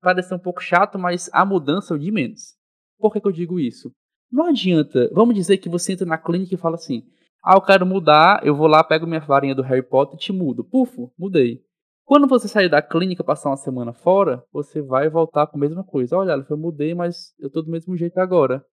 [0.00, 2.56] parecer um pouco chato, mas a mudança é de menos.
[2.98, 3.92] Por que, que eu digo isso?
[4.30, 7.02] Não adianta, vamos dizer que você entra na clínica e fala assim:
[7.42, 10.32] ah, eu quero mudar, eu vou lá, pego minha varinha do Harry Potter e te
[10.32, 10.64] mudo.
[10.64, 11.62] Pufo, mudei.
[12.04, 15.84] Quando você sair da clínica passar uma semana fora, você vai voltar com a mesma
[15.84, 16.16] coisa.
[16.16, 18.64] Olha, eu mudei, mas eu tô do mesmo jeito agora.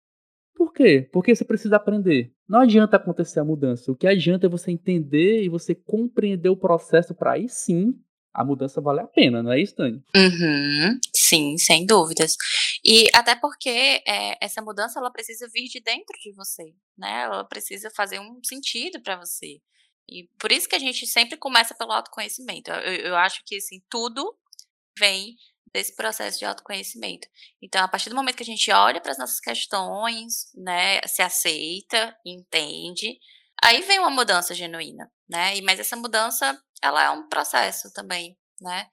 [0.56, 1.10] Por quê?
[1.12, 2.32] Porque você precisa aprender.
[2.48, 3.92] Não adianta acontecer a mudança.
[3.92, 7.94] O que adianta é você entender e você compreender o processo para aí sim
[8.36, 10.04] a mudança vale a pena, não é isso, Tânia?
[10.16, 12.36] Uhum, sim, sem dúvidas.
[12.84, 17.24] E até porque é, essa mudança ela precisa vir de dentro de você, né?
[17.24, 19.62] Ela precisa fazer um sentido para você.
[20.08, 22.70] E por isso que a gente sempre começa pelo autoconhecimento.
[22.72, 24.38] Eu, eu acho que assim, tudo
[25.00, 25.36] vem
[25.74, 27.28] desse processo de autoconhecimento.
[27.62, 31.22] Então, a partir do momento que a gente olha para as nossas questões, né, se
[31.22, 33.18] aceita, entende,
[33.66, 35.58] aí vem uma mudança genuína, né?
[35.58, 38.86] E mas essa mudança, ela é um processo também, né?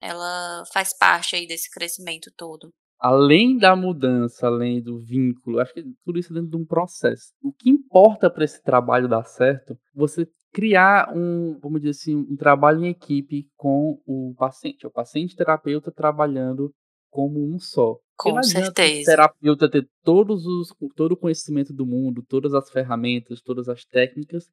[0.00, 2.72] Ela faz parte aí desse crescimento todo.
[3.00, 7.32] Além da mudança, além do vínculo, acho que tudo isso dentro de um processo.
[7.40, 12.36] O que importa para esse trabalho dar certo, você criar um, vamos dizer assim, um
[12.36, 14.86] trabalho em equipe com o paciente.
[14.86, 16.74] O paciente terapeuta trabalhando
[17.08, 17.96] como um só.
[18.18, 19.02] Com certeza.
[19.02, 23.84] O terapeuta ter todos os, todo o conhecimento do mundo, todas as ferramentas, todas as
[23.84, 24.50] técnicas,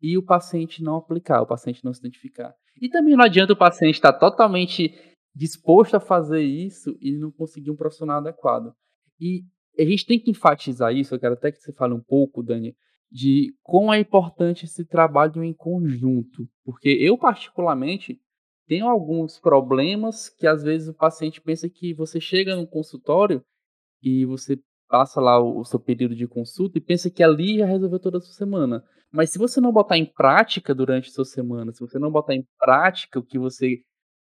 [0.00, 2.54] e o paciente não aplicar, o paciente não se identificar.
[2.80, 4.92] E também não adianta o paciente estar totalmente
[5.34, 8.72] disposto a fazer isso e não conseguir um profissional adequado.
[9.20, 9.44] E
[9.78, 12.74] a gente tem que enfatizar isso, eu quero até que você fale um pouco, Dani,
[13.10, 16.48] de como é importante esse trabalho em conjunto.
[16.64, 18.18] Porque eu, particularmente,
[18.66, 23.44] tenho alguns problemas que às vezes o paciente pensa que você chega no consultório
[24.02, 27.66] e você passa lá o, o seu período de consulta e pensa que ali já
[27.66, 28.84] resolveu toda a sua semana.
[29.10, 32.34] Mas se você não botar em prática durante a sua semana, se você não botar
[32.34, 33.82] em prática o que você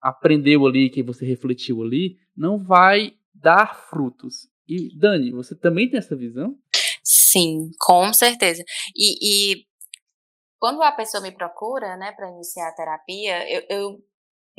[0.01, 4.49] aprendeu ali, que você refletiu ali, não vai dar frutos.
[4.67, 6.57] E Dani, você também tem essa visão?
[7.03, 8.63] Sim, com certeza.
[8.95, 9.65] E, e
[10.59, 14.03] quando a pessoa me procura, né, para iniciar a terapia, eu, eu,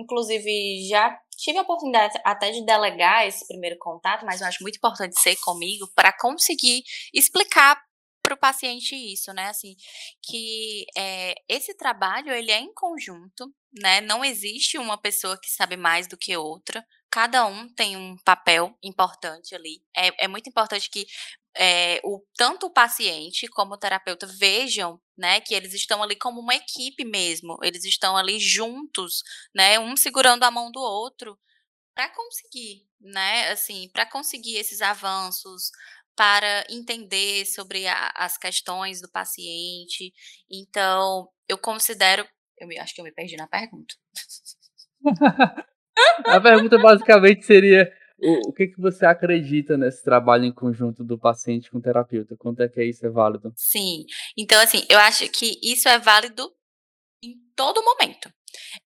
[0.01, 4.77] inclusive, já tive a oportunidade até de delegar esse primeiro contato, mas eu acho muito
[4.77, 6.83] importante ser comigo para conseguir
[7.15, 7.81] explicar
[8.23, 9.49] para o paciente isso, né?
[9.49, 9.75] Assim,
[10.23, 14.01] que é, esse trabalho ele é em conjunto, né?
[14.01, 16.85] Não existe uma pessoa que sabe mais do que outra.
[17.11, 19.83] Cada um tem um papel importante ali.
[19.97, 21.07] É, é muito importante que
[21.57, 26.41] é, o, tanto o paciente como o terapeuta vejam né, que eles estão ali como
[26.41, 29.23] uma equipe mesmo, eles estão ali juntos,
[29.55, 31.39] né, um segurando a mão do outro
[31.95, 35.71] para conseguir, né, assim, para conseguir esses avanços,
[36.17, 40.13] para entender sobre a, as questões do paciente.
[40.51, 42.27] Então, eu considero,
[42.59, 43.95] eu me, acho que eu me perdi na pergunta.
[46.27, 47.91] a pergunta basicamente seria
[48.23, 52.37] o, o que, que você acredita nesse trabalho em conjunto do paciente com o terapeuta?
[52.37, 53.53] Quanto é que isso é válido?
[53.57, 54.05] Sim.
[54.37, 56.51] Então, assim, eu acho que isso é válido
[57.23, 58.33] em todo momento.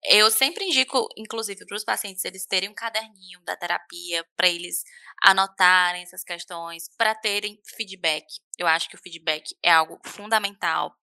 [0.04, 4.82] Eu sempre indico, inclusive, para os pacientes eles terem um caderninho da terapia, para eles
[5.22, 8.26] anotarem essas questões, para terem feedback.
[8.58, 10.94] Eu acho que o feedback é algo fundamental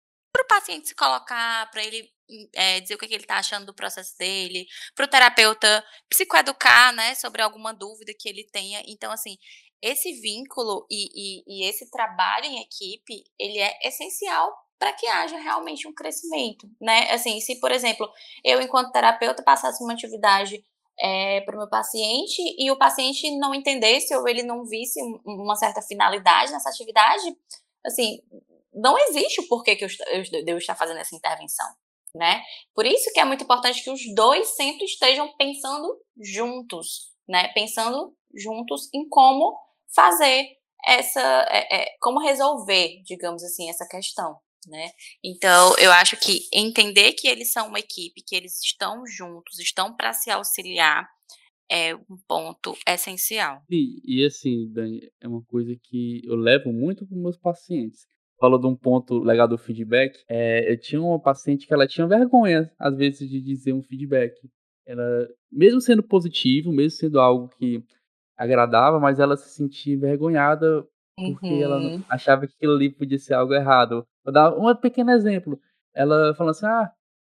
[0.44, 2.08] para o paciente se colocar, para ele
[2.54, 6.94] é, dizer o que, que ele está achando do processo dele, para o terapeuta psicoeducar,
[6.94, 8.82] né, sobre alguma dúvida que ele tenha.
[8.86, 9.36] Então, assim,
[9.80, 15.38] esse vínculo e, e, e esse trabalho em equipe, ele é essencial para que haja
[15.38, 17.10] realmente um crescimento, né?
[17.12, 18.08] Assim, se, por exemplo,
[18.44, 20.64] eu, enquanto terapeuta, passasse uma atividade
[20.98, 25.54] é, para o meu paciente e o paciente não entendesse ou ele não visse uma
[25.54, 27.36] certa finalidade nessa atividade,
[27.84, 28.20] assim,
[28.72, 31.66] não existe o porquê que eu, eu devo estar fazendo essa intervenção,
[32.14, 32.42] né?
[32.74, 37.48] Por isso que é muito importante que os dois sempre estejam pensando juntos, né?
[37.48, 39.56] Pensando juntos em como
[39.94, 40.48] fazer
[40.86, 44.90] essa, é, é, como resolver, digamos assim, essa questão, né?
[45.22, 49.94] Então, eu acho que entender que eles são uma equipe, que eles estão juntos, estão
[49.94, 51.08] para se auxiliar,
[51.70, 53.62] é um ponto essencial.
[53.70, 58.06] E, e assim, Dani, é uma coisa que eu levo muito para meus pacientes
[58.42, 60.18] falou de um ponto legal do feedback.
[60.28, 64.34] É, eu tinha uma paciente que ela tinha vergonha, às vezes, de dizer um feedback.
[64.84, 67.84] Ela, mesmo sendo positivo, mesmo sendo algo que
[68.36, 70.84] agradava, mas ela se sentia envergonhada
[71.16, 71.62] porque uhum.
[71.62, 74.04] ela achava que aquilo ali podia ser algo errado.
[74.24, 75.60] Vou dar um pequeno exemplo.
[75.94, 76.90] Ela falou assim: ah,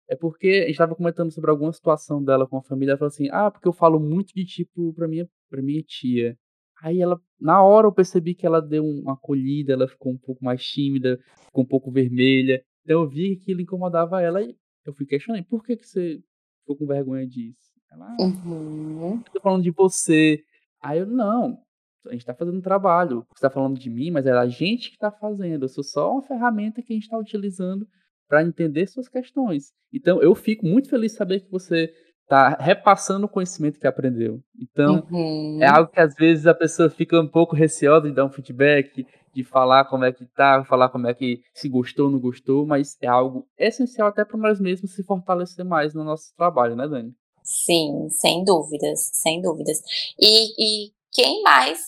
[0.08, 3.10] é porque a gente tava comentando sobre alguma situação dela com a família, ela falou
[3.10, 6.38] assim: "Ah, porque eu falo muito de tipo pra minha pra minha tia".
[6.82, 10.44] Aí ela na hora eu percebi que ela deu uma acolhida, ela ficou um pouco
[10.44, 12.64] mais tímida, ficou um pouco vermelha.
[12.84, 16.22] Então eu vi que aquilo incomodava ela e eu fui questionando: "Por que que você
[16.62, 17.72] ficou com vergonha disso?".
[17.92, 19.18] Ela: "Ah, Uhum.
[19.26, 20.44] eu tô falando de você".
[20.82, 21.58] Aí eu: "Não,
[22.08, 23.26] a gente tá fazendo um trabalho.
[23.36, 25.64] Você tá falando de mim, mas é a gente que tá fazendo.
[25.66, 27.88] Eu sou só uma ferramenta que a gente tá utilizando
[28.28, 29.72] para entender suas questões.
[29.92, 31.92] Então eu fico muito feliz de saber que você
[32.30, 34.42] tá repassando o conhecimento que aprendeu.
[34.62, 35.06] Então,
[35.60, 35.76] é Uhum.
[35.76, 39.44] algo que às vezes a pessoa fica um pouco receosa de dar um feedback, de
[39.44, 42.98] falar como é que tá, falar como é que se gostou ou não gostou, mas
[43.02, 47.14] é algo essencial até para nós mesmos se fortalecer mais no nosso trabalho, né, Dani?
[47.44, 49.80] Sim, sem dúvidas, sem dúvidas.
[50.20, 51.80] E e quem mais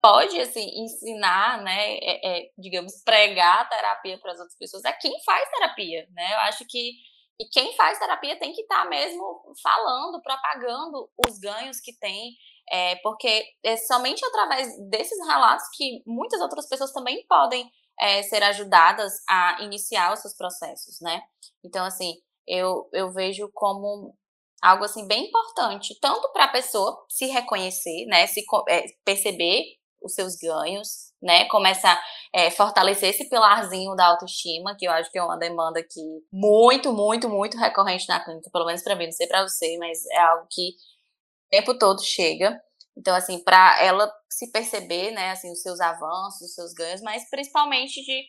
[0.00, 4.92] pode, assim, ensinar, né, eh eh, digamos, pregar a terapia para as outras pessoas é
[4.92, 6.32] quem faz terapia, né.
[6.34, 6.92] Eu acho que
[7.40, 12.32] e quem faz terapia tem que estar mesmo falando, propagando os ganhos que tem,
[12.72, 18.42] eh, porque é somente através desses relatos que muitas outras pessoas também podem, eh, ser
[18.42, 21.22] ajudadas a iniciar os seus processos, né.
[21.64, 22.14] Então, assim,
[22.46, 24.14] eu eu vejo como
[24.62, 29.64] algo, assim, bem importante, tanto para a pessoa se reconhecer, né, se eh, perceber
[30.02, 35.18] os seus ganhos, né, começar, eh, fortalecer esse pilarzinho da autoestima, que eu acho que
[35.18, 36.00] é uma demanda que
[36.32, 40.04] muito, muito, muito recorrente na clínica, pelo menos para mim, não sei para você, mas
[40.06, 42.60] é algo que o tempo todo chega.
[42.96, 47.28] Então, assim, para ela se perceber, né, assim, os seus avanços, os seus ganhos, mas
[47.30, 48.24] principalmente de,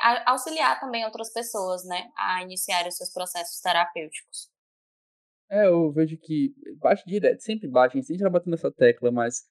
[0.00, 4.48] a auxiliar também outras pessoas, né, a iniciarem os seus processos terapêuticos.
[5.50, 9.10] É, eu vejo que bate direto, sempre bate, a gente sempre vai batendo nessa tecla,
[9.10, 9.44] mas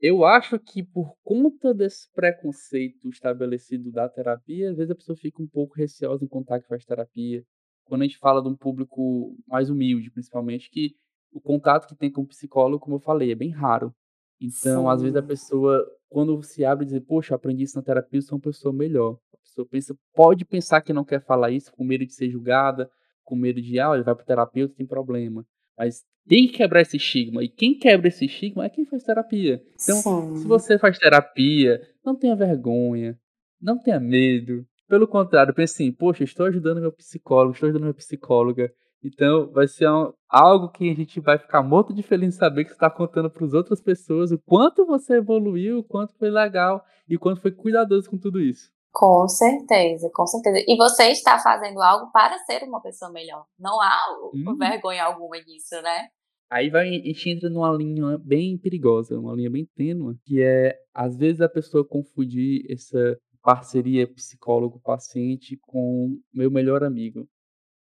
[0.00, 5.42] eu acho que por conta desse preconceito estabelecido da terapia, às vezes a pessoa fica
[5.42, 7.44] um pouco receosa em contar que faz terapia.
[7.84, 10.94] Quando a gente fala de um público mais humilde, principalmente, que
[11.32, 13.94] o contato que tem com o psicólogo, como eu falei, é bem raro.
[14.40, 15.26] Então, às vezes a Sim.
[15.26, 18.72] pessoa, quando se abre e diz: "Poxa, aprendi isso na terapia, eu sou uma pessoa
[18.72, 19.18] melhor".
[19.34, 22.90] A pessoa pensa pode pensar que não quer falar isso, com medo de ser julgada,
[23.24, 25.44] com medo de: "Ah, olha, vai para o terapeuta, tem problema".
[25.78, 29.62] Mas tem que quebrar esse estigma, e quem quebra esse estigma é quem faz terapia.
[29.82, 29.96] Então,
[30.36, 30.48] se Sim.
[30.48, 33.18] você faz terapia, não tenha vergonha,
[33.60, 34.66] não tenha medo.
[34.88, 38.72] Pelo contrário, pense assim: "Poxa, estou ajudando meu psicólogo, estou ajudando minha psicóloga".
[39.02, 42.64] Então vai ser um algo que a gente vai ficar morto de feliz em saber
[42.64, 46.30] que você está contando para as outras pessoas o quanto você evoluiu, o quanto foi
[46.30, 48.70] legal e o quanto foi cuidadoso com tudo isso.
[48.98, 50.58] Com certeza, com certeza.
[50.66, 53.44] E você está fazendo algo para ser uma pessoa melhor.
[53.56, 54.58] Não há o Uhum.
[54.58, 56.08] vergonha alguma nisso, né.
[56.50, 60.76] Aí vai a gente entra numa linha bem perigosa, uma linha bem tênue, que é,
[60.92, 67.28] às vezes, a pessoa confundir essa parceria psicólogo-paciente com meu melhor amigo.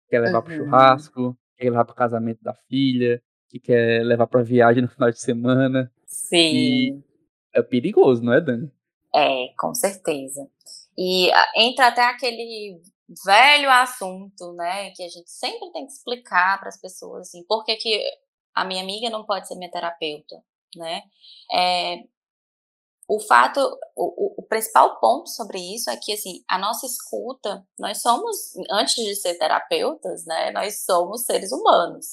[0.10, 0.66] Quer levar para Uhum.
[0.66, 5.20] churrasco, quer levar para casamento da filha, que quer levar pra viagem no final de
[5.22, 7.04] semana, Sim.
[7.54, 8.72] é perigoso, não é, Dani?
[9.14, 10.50] É, com certeza.
[10.98, 12.82] E a entra até aquele
[13.26, 17.64] velho assunto, né, que a gente sempre tem que explicar para as pessoas, assim, por
[17.66, 18.04] que que
[18.56, 20.44] a minha amiga não pode ser minha terapeuta,
[20.76, 21.02] né.
[21.54, 22.04] Eh,
[23.08, 23.60] o fato
[23.96, 28.38] o o principal ponto sobre isso é que, assim, a nossa escuta nós somos
[28.72, 32.06] antes de ser terapeutas, né, nós somos seres humanos.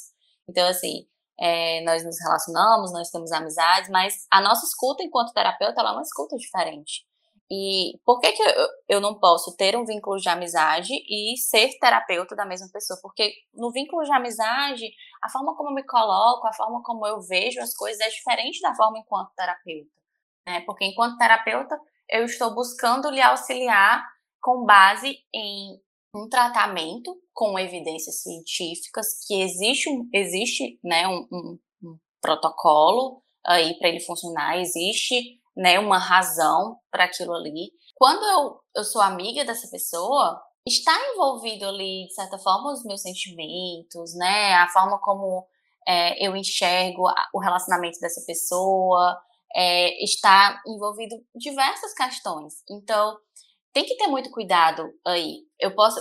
[0.49, 1.07] Então, assim,
[1.41, 5.93] eh, nós nos relacionamos, nós temos amizades, mas a nossa escuta enquanto terapeuta, ela é
[5.95, 7.05] uma escuta diferente.
[7.51, 8.43] E por que que
[8.89, 12.99] eu não posso ter um vínculo de amizade e ser terapeuta da mesma pessoa?
[13.03, 14.91] Porque no vínculo de amizade,
[15.23, 18.61] a forma como eu me coloco, a forma como eu vejo as coisas é diferente
[18.61, 19.91] da forma enquanto terapeuta,
[20.47, 20.61] né.
[20.67, 24.05] Porque enquanto terapeuta, eu estou buscando lhe auxiliar
[24.41, 25.81] com base em
[26.15, 33.89] um tratamento com evidências científicas, que existe existe, né, um um um protocolo aí para
[33.89, 37.73] ele funcionar, existe, né, uma razão para aquilo ali.
[37.97, 43.03] Quando eu eu sou amiga dessa pessoa, está envolvido ali, de certa forma, os meus
[43.03, 45.47] sentimentos, né, a forma como,
[45.89, 49.19] eh, eu enxergo o relacionamento dessa pessoa,
[49.57, 52.55] eh, está envolvido diversas questões.
[52.71, 53.19] Então,
[53.73, 55.43] tem que ter muito cuidado aí.
[55.61, 55.99] Eu posso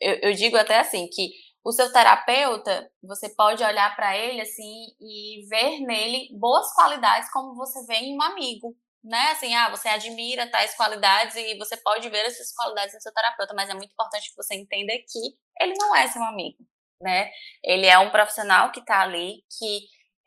[0.00, 1.30] eu eu digo até assim, que
[1.64, 7.54] o seu terapeuta, você pode olhar para ele, assim, e ver nele boas qualidades como
[7.56, 12.08] você vê em um amigo, né, assim, ah, você admira tais qualidades e você pode
[12.08, 15.74] ver essas qualidades no seu terapeuta, mas é muito importante que você entenda que ele
[15.78, 16.58] não é seu amigo,
[17.00, 17.30] né.
[17.64, 19.80] Ele é um profissional que está ali, que,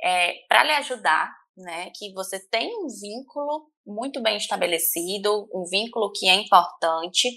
[0.03, 6.11] eh, para lhe ajudar, né, que você tenha um vínculo muito bem estabelecido, um vínculo
[6.13, 7.30] que é importante,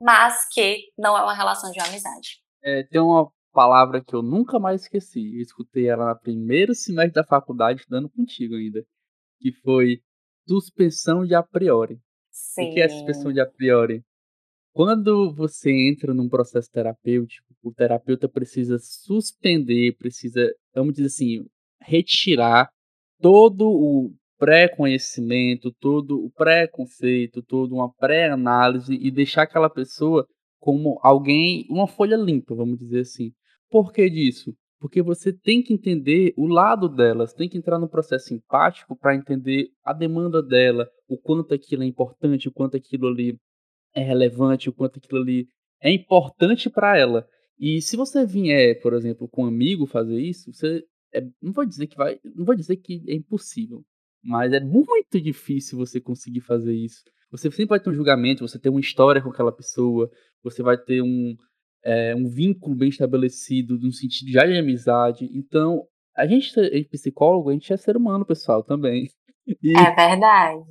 [0.00, 2.40] mas que não é uma relação de amizade.
[2.62, 5.36] É, tem uma palavra que eu nunca mais esqueci.
[5.36, 8.84] Eu escutei ela no primeiro semestre da faculdade, estudando contigo ainda.
[9.40, 10.02] Que foi
[10.46, 11.98] suspensão de a priori.
[12.30, 12.70] Sim.
[12.70, 14.02] O que é suspensão de a priori?
[14.72, 21.46] Quando você entra num processo terapêutico, o terapeuta precisa suspender, precisa, vamos dizer assim,
[21.80, 22.68] retirar
[23.18, 30.26] todo o pré-conhecimento, todo o pré-conceito, toda uma pré-análise e deixar aquela pessoa
[30.60, 33.32] como alguém, uma folha limpa, vamos dizer assim.
[33.70, 34.54] Por que disso?
[34.86, 39.16] Porque você tem que entender o lado delas, tem que entrar no processo empático para
[39.16, 43.36] entender a demanda dela, o quanto aquilo é importante, o quanto aquilo ali
[43.92, 45.48] é relevante, o quanto aquilo ali
[45.82, 47.26] é importante para ela.
[47.58, 51.66] E se você vier, por exemplo, com um amigo fazer isso, você é, não vou
[51.66, 53.82] dizer que vai, não vou dizer que é impossível,
[54.22, 57.02] mas é muito difícil você conseguir fazer isso.
[57.32, 60.08] Você sempre vai ter um julgamento, você tem uma história com aquela pessoa,
[60.44, 61.34] você vai ter um,
[61.86, 65.30] é, um vínculo bem estabelecido, no sentido já de amizade.
[65.32, 65.84] Então,
[66.16, 69.08] a gente é psicólogo, a gente é ser humano, pessoal, também.
[69.62, 70.64] E é verdade.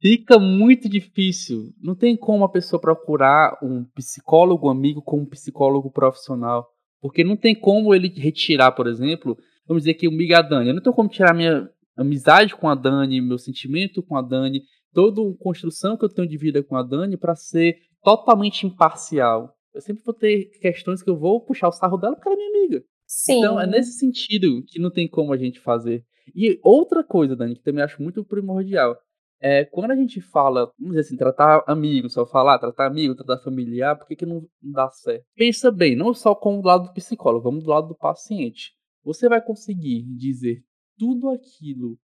[0.00, 1.72] Fica muito difícil.
[1.80, 6.66] Não tem como a pessoa procurar um psicólogo amigo como um psicólogo profissional.
[7.00, 10.70] Porque não tem como ele retirar, por exemplo, vamos dizer que o Miga Dani.
[10.70, 14.62] Eu não tenho como tirar minha amizade com a Dani, meu sentimento com a Dani,
[14.92, 19.55] toda a construção que eu tenho de vida com a Dani para ser totalmente imparcial.
[19.76, 22.38] Eu sempre vou ter questões que eu vou puxar o sarro dela porque ela é
[22.38, 22.84] minha amiga.
[23.06, 23.38] Sim.
[23.38, 26.02] Então é nesse sentido que não tem como a gente fazer.
[26.34, 28.96] E outra coisa, Dani, que também acho muito primordial,
[29.38, 33.38] é quando a gente fala, vamos dizer assim, tratar amigo, só falar, tratar amigo, tratar
[33.44, 35.26] familiar, por que, que não dá certo?
[35.36, 38.72] Pensa bem, não só com o lado do psicólogo, vamos do lado do paciente.
[39.04, 40.62] Você vai conseguir dizer
[40.98, 41.98] tudo aquilo,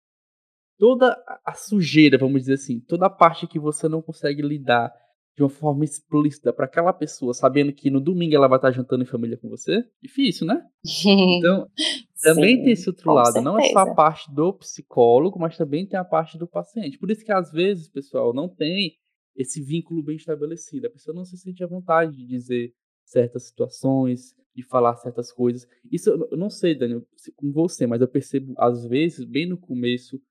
[0.77, 4.93] toda a sujeira, vamos dizer assim, toda a parte que você não consegue lidar
[5.35, 9.03] de uma forma explícita para aquela pessoa, sabendo que no domingo ela vai estar jantando
[9.03, 10.63] em família com você, difícil, né?
[11.39, 11.67] Então,
[12.21, 13.43] também Sim, tem esse outro lado, certeza.
[13.43, 16.97] não é só a parte do psicólogo, mas também tem a parte do paciente.
[16.97, 18.93] Por isso que às vezes, pessoal, não tem
[19.35, 20.87] esse vínculo bem estabelecido.
[20.87, 22.73] A pessoa não se sente à vontade de dizer
[23.03, 25.67] certas situações, de falar certas coisas.
[25.91, 27.03] Isso eu não sei, Daniel,
[27.35, 30.21] com você, mas eu percebo às vezes, bem no começo,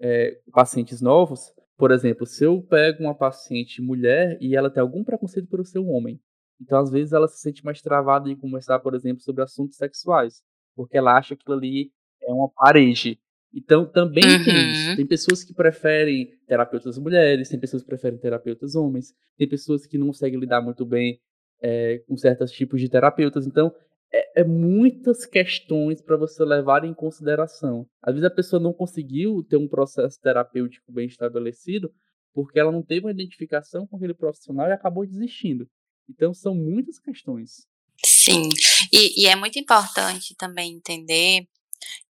[0.00, 1.52] é, pacientes novos,
[1.82, 5.84] por exemplo, se eu pego uma paciente mulher e ela tem algum preconceito pelo seu
[5.88, 6.20] homem,
[6.60, 10.44] então às vezes ela se sente mais travada em conversar, por exemplo, sobre assuntos sexuais,
[10.76, 11.90] porque ela acha que aquilo ali
[12.22, 13.18] é uma parede.
[13.52, 14.44] Então também uhum.
[14.44, 14.96] tem isso.
[14.96, 19.98] Tem pessoas que preferem terapeutas mulheres, tem pessoas que preferem terapeutas homens, tem pessoas que
[19.98, 21.20] não conseguem lidar muito bem
[21.60, 23.44] é, com certos tipos de terapeutas.
[23.44, 23.74] Então,
[24.12, 27.86] é, é muitas questões para você levar em consideração.
[28.02, 31.92] Às vezes a pessoa não conseguiu ter um processo terapêutico bem estabelecido
[32.34, 35.68] porque ela não teve uma identificação com aquele profissional e acabou desistindo.
[36.08, 37.66] Então, são muitas questões.
[38.04, 38.48] Sim,
[38.92, 41.46] e, e é muito importante também entender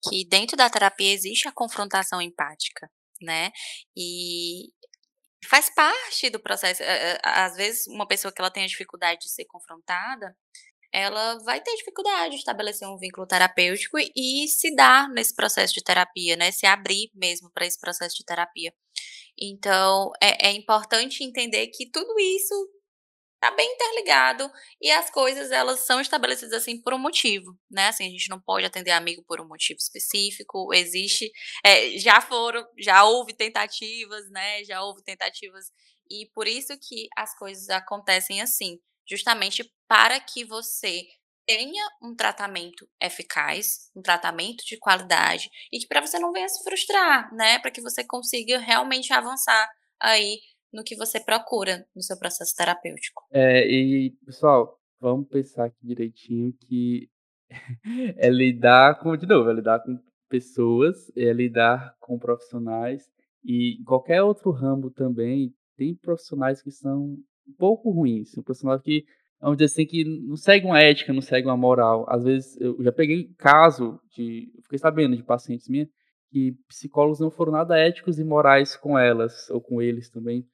[0.02, 2.88] que dentro da terapia existe a confrontação empática,
[3.20, 3.50] né?
[3.96, 4.68] E
[5.48, 6.82] faz parte do processo.
[7.22, 10.36] Às vezes, uma pessoa que ela tem a dificuldade de ser confrontada,
[10.92, 15.82] ela vai ter dificuldade de estabelecer um vínculo terapêutico e se dar nesse processo de
[15.82, 16.50] terapia, né?
[16.52, 18.72] Se abrir mesmo para esse processo de terapia.
[19.40, 22.54] Então, é, é importante entender que tudo isso
[23.40, 27.88] tá bem interligado e as coisas elas são estabelecidas assim por um motivo, né?
[27.88, 30.72] Assim, a gente não pode atender amigo por um motivo específico.
[30.74, 31.30] Existe,
[31.64, 34.62] é, já foram, já houve tentativas, né?
[34.64, 35.66] Já houve tentativas
[36.10, 38.78] e por isso que as coisas acontecem assim,
[39.10, 41.02] justamente para que você
[41.46, 46.62] tenha um tratamento eficaz, um tratamento de qualidade e que para você não venha se
[46.62, 47.58] frustrar, né?
[47.58, 49.68] Para que você consiga realmente avançar
[50.00, 50.38] aí
[50.72, 53.24] no que você procura no seu processo terapêutico.
[53.32, 57.10] É, e, pessoal, vamos pensar aqui direitinho que
[58.16, 59.98] é lidar com, de novo, é lidar com
[60.28, 63.10] pessoas, é lidar com profissionais
[63.44, 67.16] e qualquer outro ramo também tem profissionais que são
[67.50, 69.04] um pouco ruins, um profissional que
[69.40, 72.04] vamos dizer assim, que não segue uma ética, não segue uma moral.
[72.08, 75.88] Às vezes, eu já peguei caso de, fiquei sabendo de pacientes minhas,
[76.30, 80.46] que psicólogos não foram nada éticos e morais com elas, ou com eles também.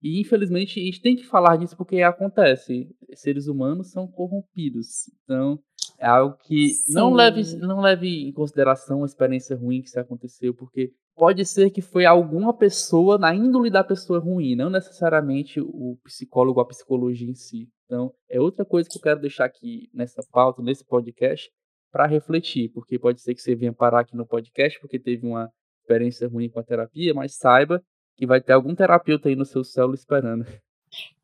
[0.00, 2.88] E infelizmente a gente tem que falar disso porque acontece.
[3.14, 5.10] Seres humanos são corrompidos.
[5.24, 5.58] Então,
[5.98, 10.54] é algo que não leve, não leve em consideração a experiência ruim que se aconteceu,
[10.54, 15.98] porque pode ser que foi alguma pessoa na índole da pessoa ruim, não necessariamente o
[16.04, 17.68] psicólogo a psicologia em si.
[17.84, 21.50] Então, é outra coisa que eu quero deixar aqui nessa pauta, nesse podcast,
[21.90, 25.50] para refletir, porque pode ser que você venha parar aqui no podcast porque teve uma
[25.80, 27.82] experiência ruim com a terapia, mas saiba
[28.16, 30.46] que vai ter algum terapeuta aí no seu céu esperando.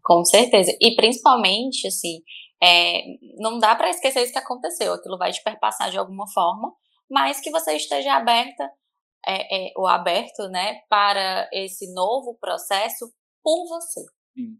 [0.02, 0.76] Com certeza.
[0.80, 2.20] E principalmente, assim,
[2.60, 3.02] é,
[3.36, 6.72] não dá para esquecer isso que aconteceu, aquilo vai te perpassar de alguma forma,
[7.08, 8.68] mas que você esteja aberta
[9.26, 13.12] é, é, ou aberto, né, para esse novo processo
[13.42, 14.00] por você.
[14.34, 14.58] Sim.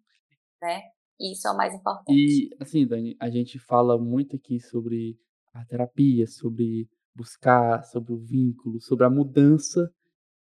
[0.62, 0.82] Né?
[1.20, 2.12] Isso é o mais importante.
[2.12, 5.16] E, assim, Dani, a gente fala muito aqui sobre
[5.52, 9.90] a terapia, sobre buscar, sobre o vínculo, sobre a mudança.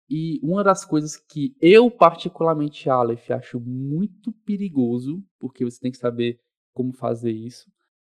[0.09, 5.97] E uma das coisas que eu, particularmente, Aleph, acho muito perigoso, porque você tem que
[5.97, 6.39] saber
[6.73, 7.69] como fazer isso,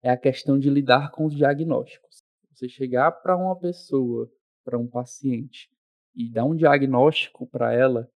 [0.02, 2.22] é a questão de lidar com os diagnósticos.
[2.50, 4.30] Você chegar para uma pessoa,
[4.64, 5.70] para um paciente,
[6.14, 8.08] e dar um diagnóstico para ela,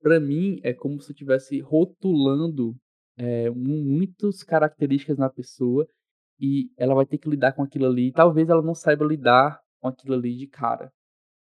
[0.00, 2.76] para mim é como se eu estivesse rotulando
[3.16, 5.86] é, muitas características na pessoa
[6.38, 8.12] e ela vai ter que lidar com aquilo ali.
[8.12, 10.92] Talvez ela não saiba lidar com aquilo ali de cara.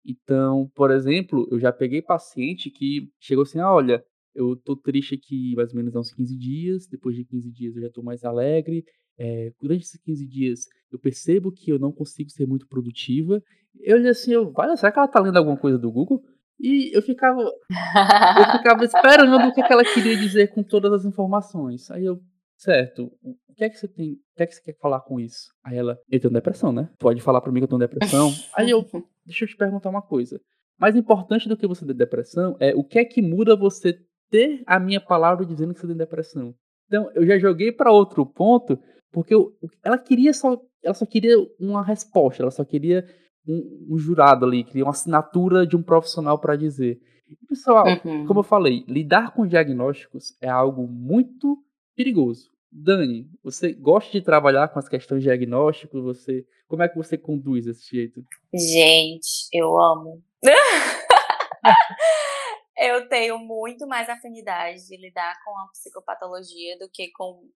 [0.04, 5.14] Então, por exemplo, eu já peguei paciente que chegou assim: ah, olha, eu tô triste
[5.14, 8.02] aqui mais ou menos há uns 15 dias, depois de 15 dias eu já tô
[8.02, 8.84] mais alegre.
[9.18, 10.60] É, durante esses 15 dias
[10.90, 13.42] eu percebo que eu não consigo ser muito produtiva.
[13.80, 16.22] Eu olhei assim, eu, olha, será que ela tá lendo alguma coisa do Google?
[16.60, 21.90] E eu ficava, eu ficava esperando o que, ela queria dizer com todas as informações.
[21.90, 22.20] Aí eu,
[22.56, 25.18] certo, o que é que você tem, o que é que você quer falar com
[25.18, 25.48] isso?
[25.64, 26.88] Aí ela, eu tenho depressão, né?
[26.98, 28.30] Pode falar para mim que eu tenho depressão?
[28.56, 28.86] Aí eu,
[29.26, 30.40] deixa eu te perguntar uma coisa.
[30.78, 33.98] Mais importante do que você ter depressão é o que é que muda você
[34.30, 36.54] ter a minha palavra dizendo que você tem depressão.
[36.86, 38.78] Então, eu já joguei para outro ponto,
[39.14, 43.06] porque eu, ela queria só, ela só queria uma resposta, ela só queria
[43.46, 47.00] um, um jurado ali, queria uma assinatura de um profissional para dizer.
[47.28, 48.26] E, pessoal, uhum.
[48.26, 51.56] como eu falei, lidar com diagnósticos é algo muito
[51.94, 52.50] perigoso.
[52.72, 56.02] Dani, você gosta de trabalhar com as questões de diagnóstico?
[56.02, 58.20] Você, como é que você conduz desse jeito?
[58.52, 60.20] Gente, eu amo.
[62.76, 67.48] eu tenho muito mais afinidade de lidar com a psicopatologia do que com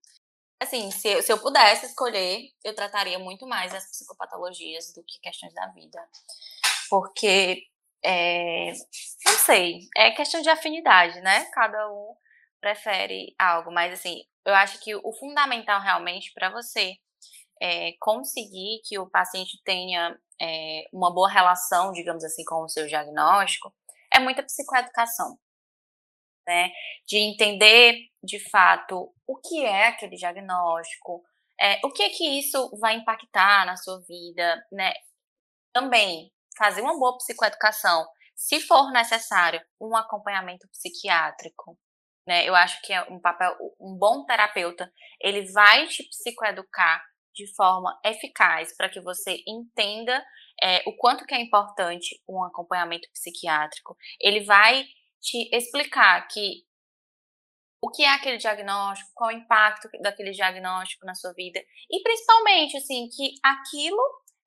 [0.61, 5.20] Assim, se eu, se eu pudesse escolher, eu trataria muito mais as psicopatologias do que
[5.20, 6.04] questões da vida.
[6.90, 7.62] Porque,
[8.04, 8.72] é,
[9.24, 11.44] não sei, é questão de afinidade, né?
[11.52, 12.14] Cada um
[12.61, 16.96] prefere algo, mas assim, eu acho que o fundamental realmente para você
[17.62, 22.86] é, conseguir que o paciente tenha é, uma boa relação, digamos assim, com o seu
[22.86, 23.72] diagnóstico,
[24.12, 25.38] é muita psicoeducação
[26.49, 26.70] né?
[27.07, 31.22] De entender de fato o que é aquele diagnóstico,
[31.61, 34.94] é, o que é que isso vai impactar na sua vida, né?
[35.74, 41.78] Também fazer uma boa psicoeducação, se for necessário, um acompanhamento psiquiátrico.
[42.26, 42.49] Né?
[42.49, 44.90] Eu acho que é um papel, um bom terapeuta,
[45.20, 47.03] ele vai te psicoeducar
[47.34, 50.24] de forma eficaz para que você entenda
[50.62, 53.96] é, o quanto que é importante um acompanhamento psiquiátrico.
[54.20, 54.84] Ele vai
[55.20, 56.66] te explicar que
[57.80, 61.60] o que é aquele diagnóstico, qual o impacto daquele diagnóstico na sua vida
[61.90, 64.02] e principalmente assim que aquilo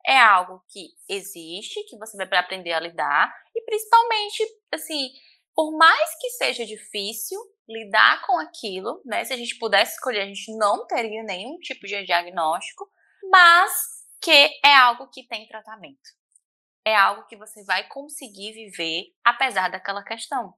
[0.06, 4.44] é algo que existe, que você vai aprender a lidar e principalmente
[4.74, 5.10] assim,
[5.56, 9.24] por mais que seja difícil lidar com aquilo, né?
[9.24, 12.90] Se a gente pudesse escolher, a gente não teria nenhum tipo de diagnóstico,
[13.30, 13.72] mas
[14.22, 16.21] que é algo que tem tratamento.
[16.86, 20.54] É algo que você vai conseguir viver apesar daquela questão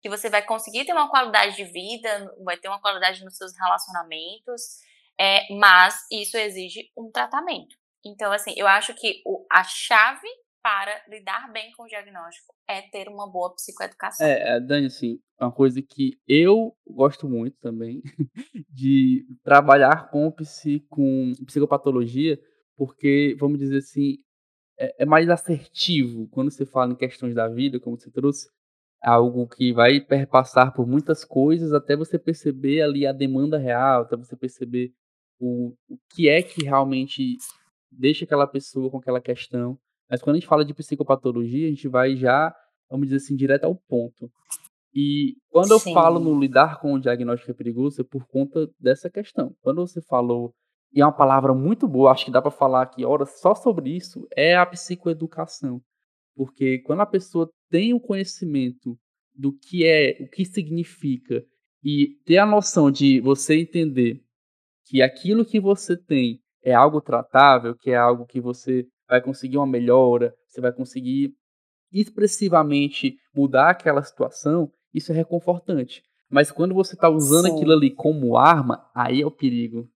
[0.00, 3.52] que você vai conseguir ter uma qualidade de vida, vai ter uma qualidade nos seus
[3.56, 4.80] relacionamentos,
[5.18, 7.76] é, mas isso exige um tratamento.
[8.04, 10.28] Então, assim, eu acho que o, a chave
[10.62, 14.26] para lidar bem com o diagnóstico é ter uma boa psicoeducação.
[14.26, 18.02] É, é Dani, assim, uma coisa que eu gosto muito também
[18.70, 22.38] de trabalhar com, psi, com psicopatologia,
[22.76, 24.18] porque, vamos dizer assim,
[24.78, 28.48] é, é mais assertivo quando você fala em questões da vida, como você trouxe,
[29.02, 34.16] algo que vai perpassar por muitas coisas até você perceber ali a demanda real, até
[34.16, 34.92] você perceber
[35.38, 37.36] o, o que é que realmente
[37.90, 39.78] deixa aquela pessoa com aquela questão.
[40.10, 42.54] Mas quando a gente fala de psicopatologia, a gente vai já,
[42.90, 44.30] vamos dizer assim, direto ao ponto.
[44.94, 49.10] E quando eu falo no lidar com o diagnóstico é perigoso, é por conta dessa
[49.10, 49.54] questão.
[49.60, 50.52] Quando você falou,
[50.92, 53.94] e é uma palavra muito boa, acho que dá para falar aqui horas só sobre
[53.94, 55.80] isso, é a psicoeducação.
[56.34, 58.96] Porque quando a pessoa tem o conhecimento
[59.34, 61.44] do que é, o que significa
[61.84, 64.20] e ter a noção de você entender
[64.86, 69.58] que aquilo que você tem é algo tratável, que é algo que você vai conseguir
[69.58, 71.34] uma melhora, você vai conseguir
[71.92, 76.02] expressivamente mudar aquela situação, isso é reconfortante.
[76.30, 77.56] Mas quando você está usando Sim.
[77.56, 79.88] aquilo ali como arma, aí é o perigo.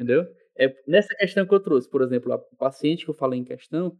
[0.00, 0.24] Entendeu?
[0.56, 3.92] É nessa questão que eu trouxe, por exemplo, o paciente que eu falei em questão,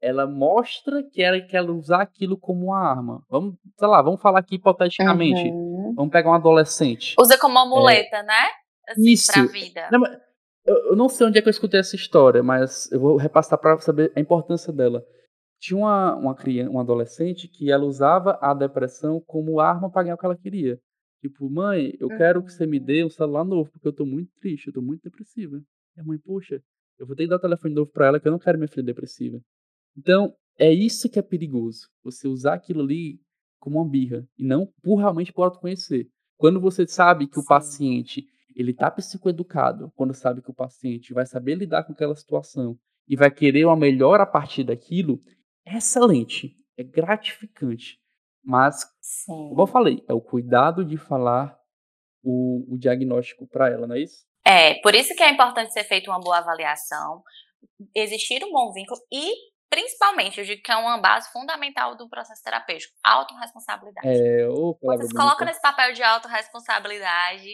[0.00, 3.22] ela mostra que ela quer usar aquilo como uma arma.
[3.28, 5.48] Vamos, sei lá, vamos falar aqui hipoteticamente.
[5.48, 5.94] Uhum.
[5.94, 7.14] Vamos pegar um adolescente.
[7.20, 8.48] Usa como uma muleta, é, né?
[8.88, 9.32] Assim, isso.
[9.32, 9.88] pra vida.
[9.92, 10.02] Não,
[10.64, 13.78] eu, não sei onde é que eu escutei essa história, mas eu vou repassar para
[13.78, 15.04] saber a importância dela.
[15.60, 20.14] Tinha uma, uma criança, uma adolescente que ela usava a depressão como arma para ganhar
[20.14, 20.78] o que ela queria.
[21.20, 24.30] Tipo, mãe, eu quero que você me dê um celular novo, porque eu tô muito
[24.40, 25.60] triste, eu tô muito depressiva.
[25.96, 26.62] E a mãe, poxa,
[26.98, 28.68] eu vou ter que dar o telefone novo para ela, que eu não quero minha
[28.68, 29.40] filha depressiva.
[29.96, 31.88] Então, é isso que é perigoso.
[32.04, 33.20] Você usar aquilo ali
[33.58, 36.08] como uma birra, e não por realmente por autoconhecer.
[36.36, 41.24] Quando você sabe que o paciente ele está psicoeducado quando sabe que o paciente vai
[41.24, 42.76] saber lidar com aquela situação
[43.08, 45.22] e vai querer uma melhor a partir daquilo,
[45.64, 47.98] é excelente, é gratificante.
[48.48, 49.50] Mas, Sim.
[49.50, 51.54] como eu falei, é o cuidado de falar
[52.24, 54.24] o, o diagnóstico para ela, não é isso?
[54.42, 57.22] É, por isso que é importante ser feita uma boa avaliação,
[57.94, 59.34] existir um bom vínculo e,
[59.68, 64.08] principalmente, eu digo que é uma base fundamental do processo terapêutico, autorresponsabilidade.
[64.08, 67.50] É, opa, Você se coloca nesse papel de autorresponsabilidade,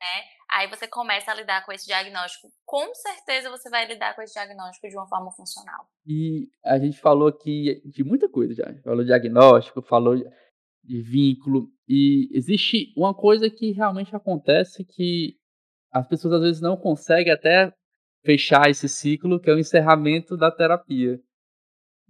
[0.00, 0.24] né?
[0.50, 2.48] Aí você começa a lidar com esse diagnóstico.
[2.64, 5.86] Com certeza você vai lidar com esse diagnóstico de uma forma funcional.
[6.06, 8.64] E a gente falou aqui de muita coisa já.
[8.82, 10.16] Falou de diagnóstico, falou
[10.82, 11.68] de vínculo.
[11.86, 15.36] E existe uma coisa que realmente acontece que
[15.92, 17.72] as pessoas às vezes não conseguem até
[18.24, 21.20] fechar esse ciclo, que é o encerramento da terapia.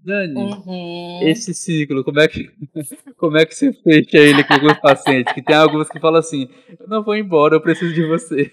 [0.04, 1.20] Dani, uhum.
[1.22, 2.50] esse ciclo, como é que
[3.16, 5.32] como é que você fecha ele com alguns pacientes?
[5.32, 6.48] Que tem alguns que falam assim,
[6.78, 8.50] eu não vou embora, eu preciso de você.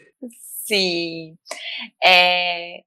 [0.66, 1.38] Sim.
[2.04, 2.82] É,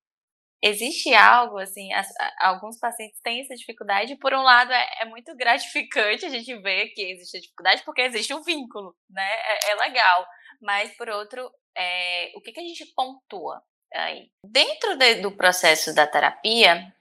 [0.63, 2.07] existe algo, assim, as,
[2.41, 6.89] alguns pacientes têm essa dificuldade, por um lado é, é, muito gratificante a gente ver
[6.89, 9.23] que existe a dificuldade, porque existe um vínculo, né?
[9.23, 10.27] É, é legal.
[10.61, 13.63] Mas, por outro, é, o que, que a gente pontua
[13.95, 14.29] aí?
[14.45, 16.93] Dentro de, do processo da terapia,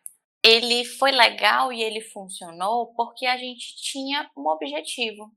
[0.44, 5.32] ele foi legal e ele funcionou porque a gente tinha um objetivo.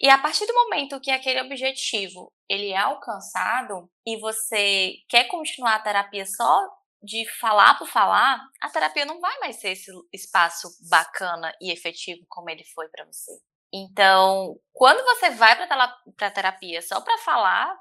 [0.00, 5.74] E a partir do momento que aquele objetivo ele é alcançado e você quer continuar
[5.76, 10.68] a terapia só de falar por falar, a terapia não vai mais ser esse espaço
[10.88, 13.32] bacana e efetivo como ele foi para você.
[13.72, 17.76] Então, quando você vai para terapia só para falar,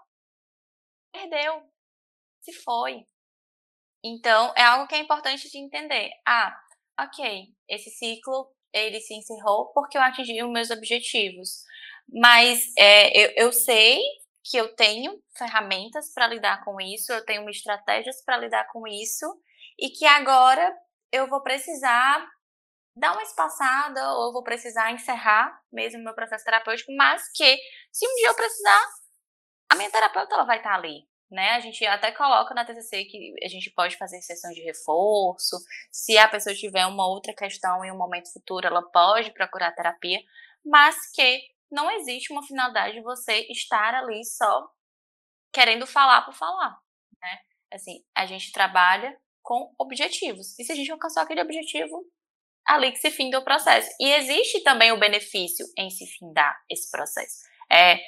[1.11, 1.63] perdeu,
[2.41, 3.05] se foi.
[4.08, 6.12] Então, é algo que é importante de entender.
[6.26, 6.55] Ah,
[7.01, 11.64] ok, esse ciclo ele se encerrou porque eu atingi os meus objetivos.
[12.10, 14.01] Mas é, eu, eu sei
[14.43, 19.26] que eu tenho ferramentas para lidar com isso, eu tenho estratégias para lidar com isso,
[19.78, 20.74] e que agora
[21.12, 22.26] eu vou precisar
[22.95, 27.58] dar uma espaçada ou vou precisar encerrar mesmo meu processo terapêutico, mas que
[27.91, 28.86] se um dia eu precisar,
[29.70, 31.51] a minha terapeuta ela vai estar ali, né?
[31.51, 35.57] A gente até coloca na TCC que a gente pode fazer sessão de reforço.
[35.91, 40.19] Se a pessoa tiver uma outra questão em um momento futuro, ela pode procurar terapia,
[40.65, 44.69] mas que não existe uma finalidade de você estar ali só
[45.53, 46.78] querendo falar por falar,
[47.21, 47.39] né?
[47.73, 50.57] Assim, a gente trabalha com objetivos.
[50.57, 52.05] E se a gente alcançou aquele objetivo,
[52.65, 53.89] ali que se finda o processo.
[53.99, 57.45] E existe também o benefício em se findar esse processo.
[57.72, 57.99] É,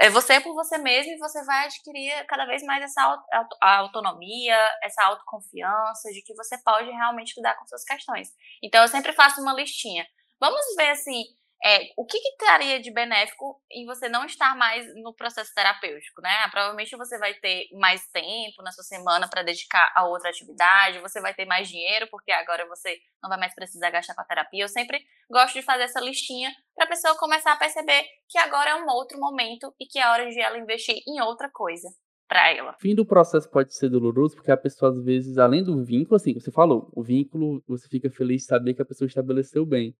[0.00, 4.56] é você por você mesmo e você vai adquirir cada vez mais essa auto, autonomia,
[4.82, 8.28] essa autoconfiança de que você pode realmente lidar com suas questões.
[8.62, 10.06] Então eu sempre faço uma listinha.
[10.40, 11.22] Vamos ver assim,
[11.64, 16.20] é, o que, que traria de benéfico em você não estar mais no processo terapêutico,
[16.20, 16.28] né?
[16.44, 20.98] Ah, provavelmente você vai ter mais tempo na sua semana para dedicar a outra atividade,
[20.98, 24.26] você vai ter mais dinheiro, porque agora você não vai mais precisar gastar com a
[24.26, 24.64] terapia.
[24.64, 25.00] Eu sempre
[25.30, 28.88] gosto de fazer essa listinha para a pessoa começar a perceber que agora é um
[28.88, 31.88] outro momento e que é hora de ela investir em outra coisa
[32.28, 32.72] para ela.
[32.72, 36.16] O fim do processo pode ser doloroso, porque a pessoa, às vezes, além do vínculo,
[36.16, 39.94] assim, você falou, o vínculo, você fica feliz de saber que a pessoa estabeleceu bem.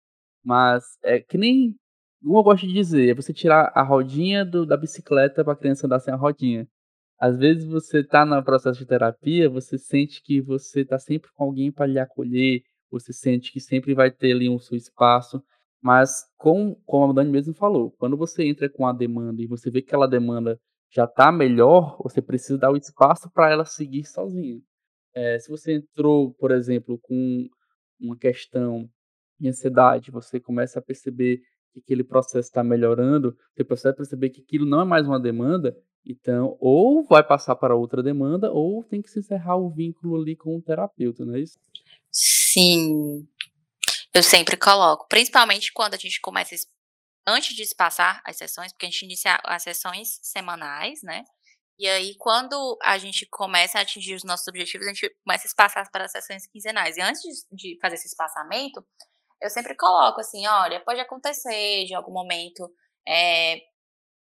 [0.44, 1.74] Mas é que nem.
[2.22, 5.56] Como eu gosto de dizer, é você tirar a rodinha do, da bicicleta para a
[5.56, 6.66] criança andar sem a rodinha.
[7.18, 11.44] Às vezes você está no processo de terapia, você sente que você está sempre com
[11.44, 15.42] alguém para lhe acolher, você sente que sempre vai ter ali um seu espaço.
[15.82, 19.70] Mas, com, como a Dani mesmo falou, quando você entra com a demanda e você
[19.70, 20.58] vê que aquela demanda
[20.90, 24.60] já está melhor, você precisa dar o espaço para ela seguir sozinha.
[25.14, 27.46] É, se você entrou, por exemplo, com
[28.00, 28.88] uma questão
[29.38, 31.40] de ansiedade, você começa a perceber
[31.72, 35.18] que aquele processo está melhorando, você começa a perceber que aquilo não é mais uma
[35.18, 35.76] demanda,
[36.06, 40.36] então ou vai passar para outra demanda ou tem que se encerrar o vínculo ali
[40.36, 41.58] com o terapeuta, não é isso?
[42.10, 43.26] Sim.
[44.12, 46.54] Eu sempre coloco, principalmente quando a gente começa
[47.26, 51.24] antes de espaçar as sessões, porque a gente inicia as sessões semanais, né?
[51.76, 55.48] E aí, quando a gente começa a atingir os nossos objetivos, a gente começa a
[55.48, 56.96] espaçar para as sessões quinzenais.
[56.96, 58.84] E antes de fazer esse espaçamento,
[59.40, 62.70] eu sempre coloco assim, olha, pode acontecer de algum momento
[63.06, 63.60] é,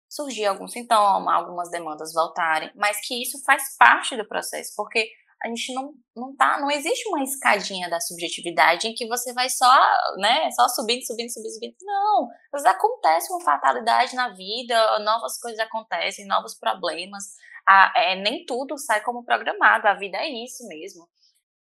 [0.08, 5.10] surgir algum sintoma, algumas demandas voltarem, mas que isso faz parte do processo, porque
[5.42, 9.48] a gente não, não tá, não existe uma escadinha da subjetividade em que você vai
[9.48, 9.70] só,
[10.16, 11.76] né, só subindo, subindo, subindo, subindo.
[11.82, 17.24] Não, vezes acontece uma fatalidade na vida, novas coisas acontecem, novos problemas,
[17.68, 21.08] a, é, nem tudo sai como programado, a vida é isso mesmo.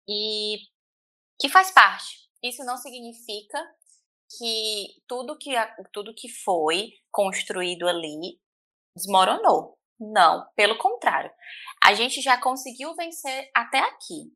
[0.10, 0.58] E
[1.40, 2.27] que faz parte.
[2.44, 3.60] Isso não significa
[4.38, 5.52] que tudo que,
[5.92, 8.40] tudo que foi construído ali
[8.96, 9.78] desmoronou.
[10.00, 11.32] Não, pelo contrário.
[11.84, 14.32] A gente já conseguiu vencer até aqui.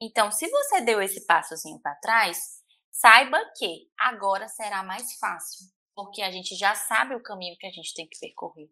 [0.00, 6.20] Então, se você deu esse passozinho para trás, saiba que agora será mais fácil, porque
[6.20, 8.68] a gente já sabe o caminho que a gente tem que percorrer.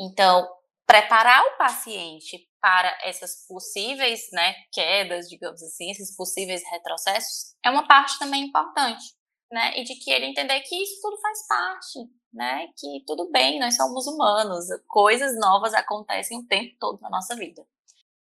[0.00, 0.48] Então,
[0.88, 7.86] preparar o paciente para essas possíveis né, quedas, digamos assim, esses possíveis retrocessos, é uma
[7.86, 9.04] parte também importante,
[9.52, 9.78] né?
[9.78, 11.98] E de que ele entender que isso tudo faz parte,
[12.32, 12.68] né?
[12.78, 17.62] Que tudo bem, nós somos humanos, coisas novas acontecem o tempo todo na nossa vida.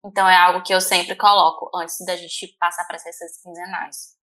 [0.06, 4.18] Então é algo que eu sempre coloco antes da gente passar para essas quinzenais.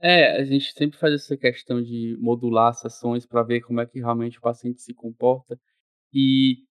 [0.00, 4.00] É, a gente sempre faz essa questão de modular sessões para ver como é que
[4.00, 5.58] realmente o paciente se comporta.
[6.12, 6.64] E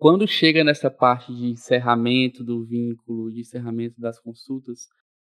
[0.00, 4.88] quando chega nessa parte de encerramento do vínculo, de encerramento das consultas,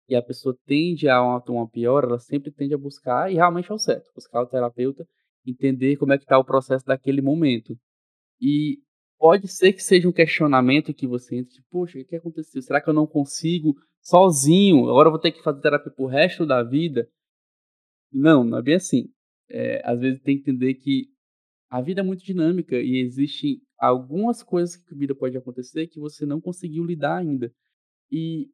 [0.08, 3.72] e a pessoa tende a uma, uma pior, ela sempre tende a buscar, e realmente
[3.72, 5.04] é o certo, buscar o terapeuta,
[5.44, 7.76] entender como é que está o processo daquele momento.
[8.40, 8.78] E
[9.18, 12.62] pode ser que seja um questionamento que você entre, tipo, poxa, o que aconteceu?
[12.62, 14.88] Será que eu não consigo sozinho?
[14.88, 17.10] Agora eu vou ter que fazer terapia pro resto da vida?
[18.14, 19.10] Não, não é bem assim.
[19.50, 21.11] É, às vezes tem que entender que
[21.72, 26.02] a vida é muito dinâmica e existem algumas coisas que a vida pode acontecer que
[26.02, 27.50] você não conseguiu lidar ainda.
[28.12, 28.50] E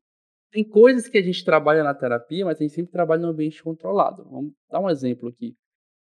[0.52, 3.64] tem coisas que a gente trabalha na terapia, mas a gente sempre trabalha no ambiente
[3.64, 4.24] controlado.
[4.30, 5.56] Vamos dar um exemplo aqui.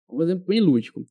[0.09, 1.01] Um exemplo bem lúdico.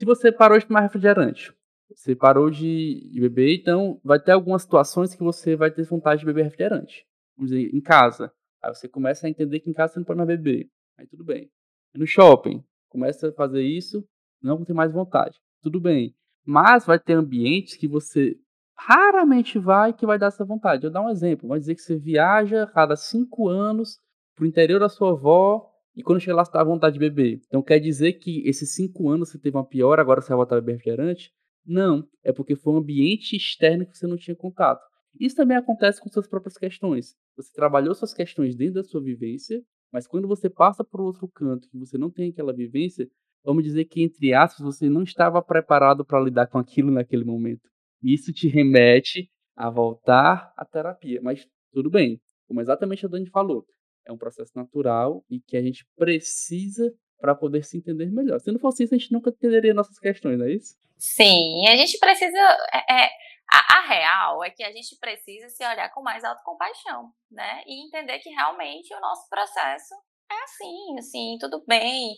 [0.00, 1.54] Se você parou de tomar refrigerante,
[1.94, 6.20] você parou de, de beber, então vai ter algumas situações que você vai ter vontade
[6.20, 7.06] de beber refrigerante.
[7.36, 8.32] Vamos dizer, em casa.
[8.60, 10.68] Aí você começa a entender que em casa você não pode mais beber.
[10.98, 11.48] Aí tudo bem.
[11.94, 14.04] No shopping, começa a fazer isso,
[14.42, 15.38] não tem mais vontade.
[15.62, 16.14] Tudo bem.
[16.44, 18.36] Mas vai ter ambientes que você
[18.76, 20.84] raramente vai que vai dar essa vontade.
[20.84, 21.48] Eu dar um exemplo.
[21.48, 23.98] Vai dizer que você viaja cada cinco anos
[24.34, 27.00] para o interior da sua avó e quando chega lá você tá à vontade de
[27.00, 27.40] beber.
[27.46, 30.56] Então quer dizer que esses cinco anos você teve uma pior, agora você vai voltar
[30.56, 31.32] a beber refrigerante?
[31.64, 34.84] Não, é porque foi um ambiente externo que você não tinha contato.
[35.18, 37.16] Isso também acontece com suas próprias questões.
[37.36, 39.62] Você trabalhou suas questões dentro da sua vivência,
[39.92, 43.08] mas quando você passa para outro canto, que você não tem aquela vivência,
[43.46, 47.70] vamos dizer que, entre aspas, você não estava preparado para lidar com aquilo naquele momento.
[48.02, 51.20] Isso te remete a voltar à terapia.
[51.22, 53.64] Mas tudo bem, como exatamente a Dani falou,
[54.04, 58.40] é um processo natural e que a gente precisa para poder se entender melhor.
[58.40, 60.74] Se não fosse isso, a gente nunca entenderia nossas questões, não é isso?
[60.98, 62.38] Sim, a gente precisa.
[62.74, 63.08] É, é,
[63.50, 67.62] a, a, real é que a gente precisa se olhar com mais autocompaixão, né?
[67.64, 69.94] E entender que realmente o nosso processo
[70.30, 72.16] é assim, assim, tudo bem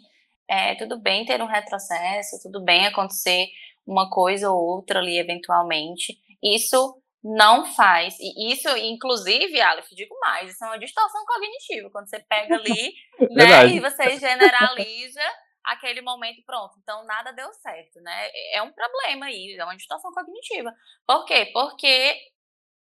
[0.49, 3.49] é, tudo bem ter um retrocesso, tudo bem acontecer
[3.87, 6.19] uma coisa ou outra ali eventualmente.
[6.43, 8.17] Isso não faz.
[8.21, 11.91] E isso, inclusive, Aleph, digo mais, isso é uma distorção cognitiva.
[11.91, 12.95] Quando você pega ali
[13.31, 15.23] né, e você generaliza
[15.65, 16.79] aquele momento pronto.
[16.83, 18.31] Então nada deu certo, né?
[18.53, 20.73] É um problema aí, é uma distorção cognitiva.
[21.07, 21.51] Por quê?
[21.53, 22.17] Porque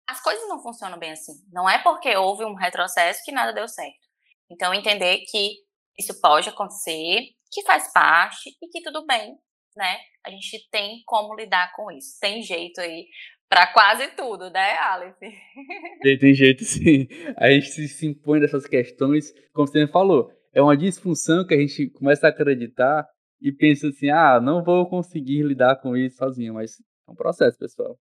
[0.08, 1.34] as coisas não funcionam bem assim.
[1.52, 4.08] Não é porque houve um retrocesso que nada deu certo.
[4.50, 5.58] Então entender que
[5.98, 9.36] isso pode acontecer, que faz parte e que tudo bem,
[9.76, 9.98] né?
[10.26, 12.20] A gente tem como lidar com isso.
[12.20, 13.08] Tem jeito aí
[13.50, 15.18] para quase tudo, né, Aleph?
[16.02, 17.08] Tem, tem jeito sim.
[17.36, 21.58] A gente se, se impõe dessas questões, como você falou, é uma disfunção que a
[21.58, 23.08] gente começa a acreditar
[23.42, 27.58] e pensa assim, ah, não vou conseguir lidar com isso sozinho, mas é um processo,
[27.58, 27.98] pessoal.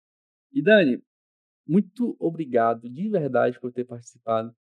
[0.51, 1.01] E Dani,
[1.67, 4.53] muito obrigado de verdade por ter participado.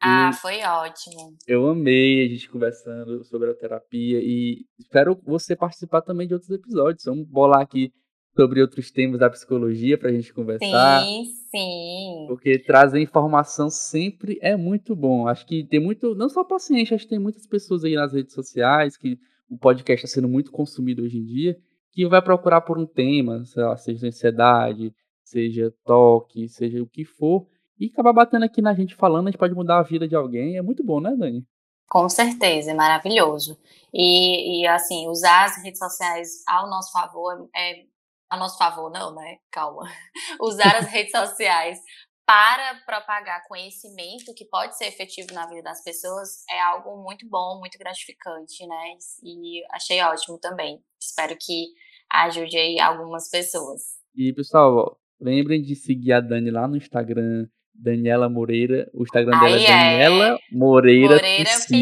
[0.00, 1.36] Ah, foi ótimo.
[1.46, 6.50] Eu amei a gente conversando sobre a terapia e espero você participar também de outros
[6.50, 7.04] episódios.
[7.04, 7.92] Vamos bolar aqui
[8.36, 11.02] sobre outros temas da psicologia para a gente conversar.
[11.02, 12.24] Sim, sim.
[12.28, 15.26] Porque trazer informação sempre é muito bom.
[15.26, 18.34] Acho que tem muito, não só paciente, acho que tem muitas pessoas aí nas redes
[18.34, 19.18] sociais que
[19.48, 21.56] o podcast está sendo muito consumido hoje em dia,
[21.92, 24.92] que vai procurar por um tema, sei lá, seja ansiedade,
[25.24, 27.46] seja toque, seja o que for,
[27.78, 30.56] e acabar batendo aqui na gente falando, a gente pode mudar a vida de alguém.
[30.56, 31.46] É muito bom, né, Dani?
[31.88, 33.58] Com certeza, é maravilhoso.
[33.92, 37.84] E, e assim, usar as redes sociais ao nosso favor é.
[38.28, 39.38] A nosso favor, não, né?
[39.52, 39.88] Calma.
[40.42, 41.78] Usar as redes sociais
[42.26, 47.60] para propagar conhecimento que pode ser efetivo na vida das pessoas é algo muito bom,
[47.60, 48.98] muito gratificante, né?
[49.22, 50.82] E achei ótimo também.
[51.00, 51.66] Espero que
[52.10, 53.82] ajude aí algumas pessoas.
[54.12, 57.46] E, pessoal, lembrem de seguir a Dani lá no Instagram,
[57.78, 58.90] Daniela Moreira.
[58.92, 60.38] O Instagram dela é Daniela é.
[60.50, 61.76] Moreira, Moreira PC.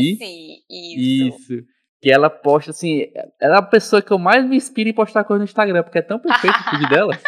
[0.68, 1.53] Isso.
[1.53, 1.66] Isso.
[2.01, 3.11] Que ela posta assim.
[3.40, 5.99] Ela é a pessoa que eu mais me inspiro em postar coisa no Instagram, porque
[5.99, 7.12] é tão perfeito o feed dela.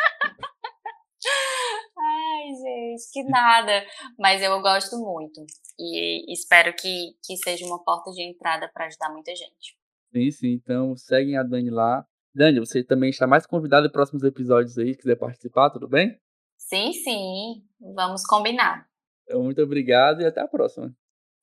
[1.98, 3.84] Ai, gente, que nada.
[4.18, 5.44] Mas eu gosto muito.
[5.78, 9.76] E espero que, que seja uma porta de entrada para ajudar muita gente.
[10.12, 10.52] Sim, sim.
[10.52, 12.04] Então seguem a Dani lá.
[12.34, 16.18] Dani, você também está mais convidado em próximos episódios aí, se quiser participar, tudo bem?
[16.66, 17.64] Sim, sim.
[17.94, 18.88] Vamos combinar.
[19.22, 20.92] Então, muito obrigado e até a próxima.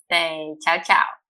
[0.09, 1.22] É, tchau, tchau.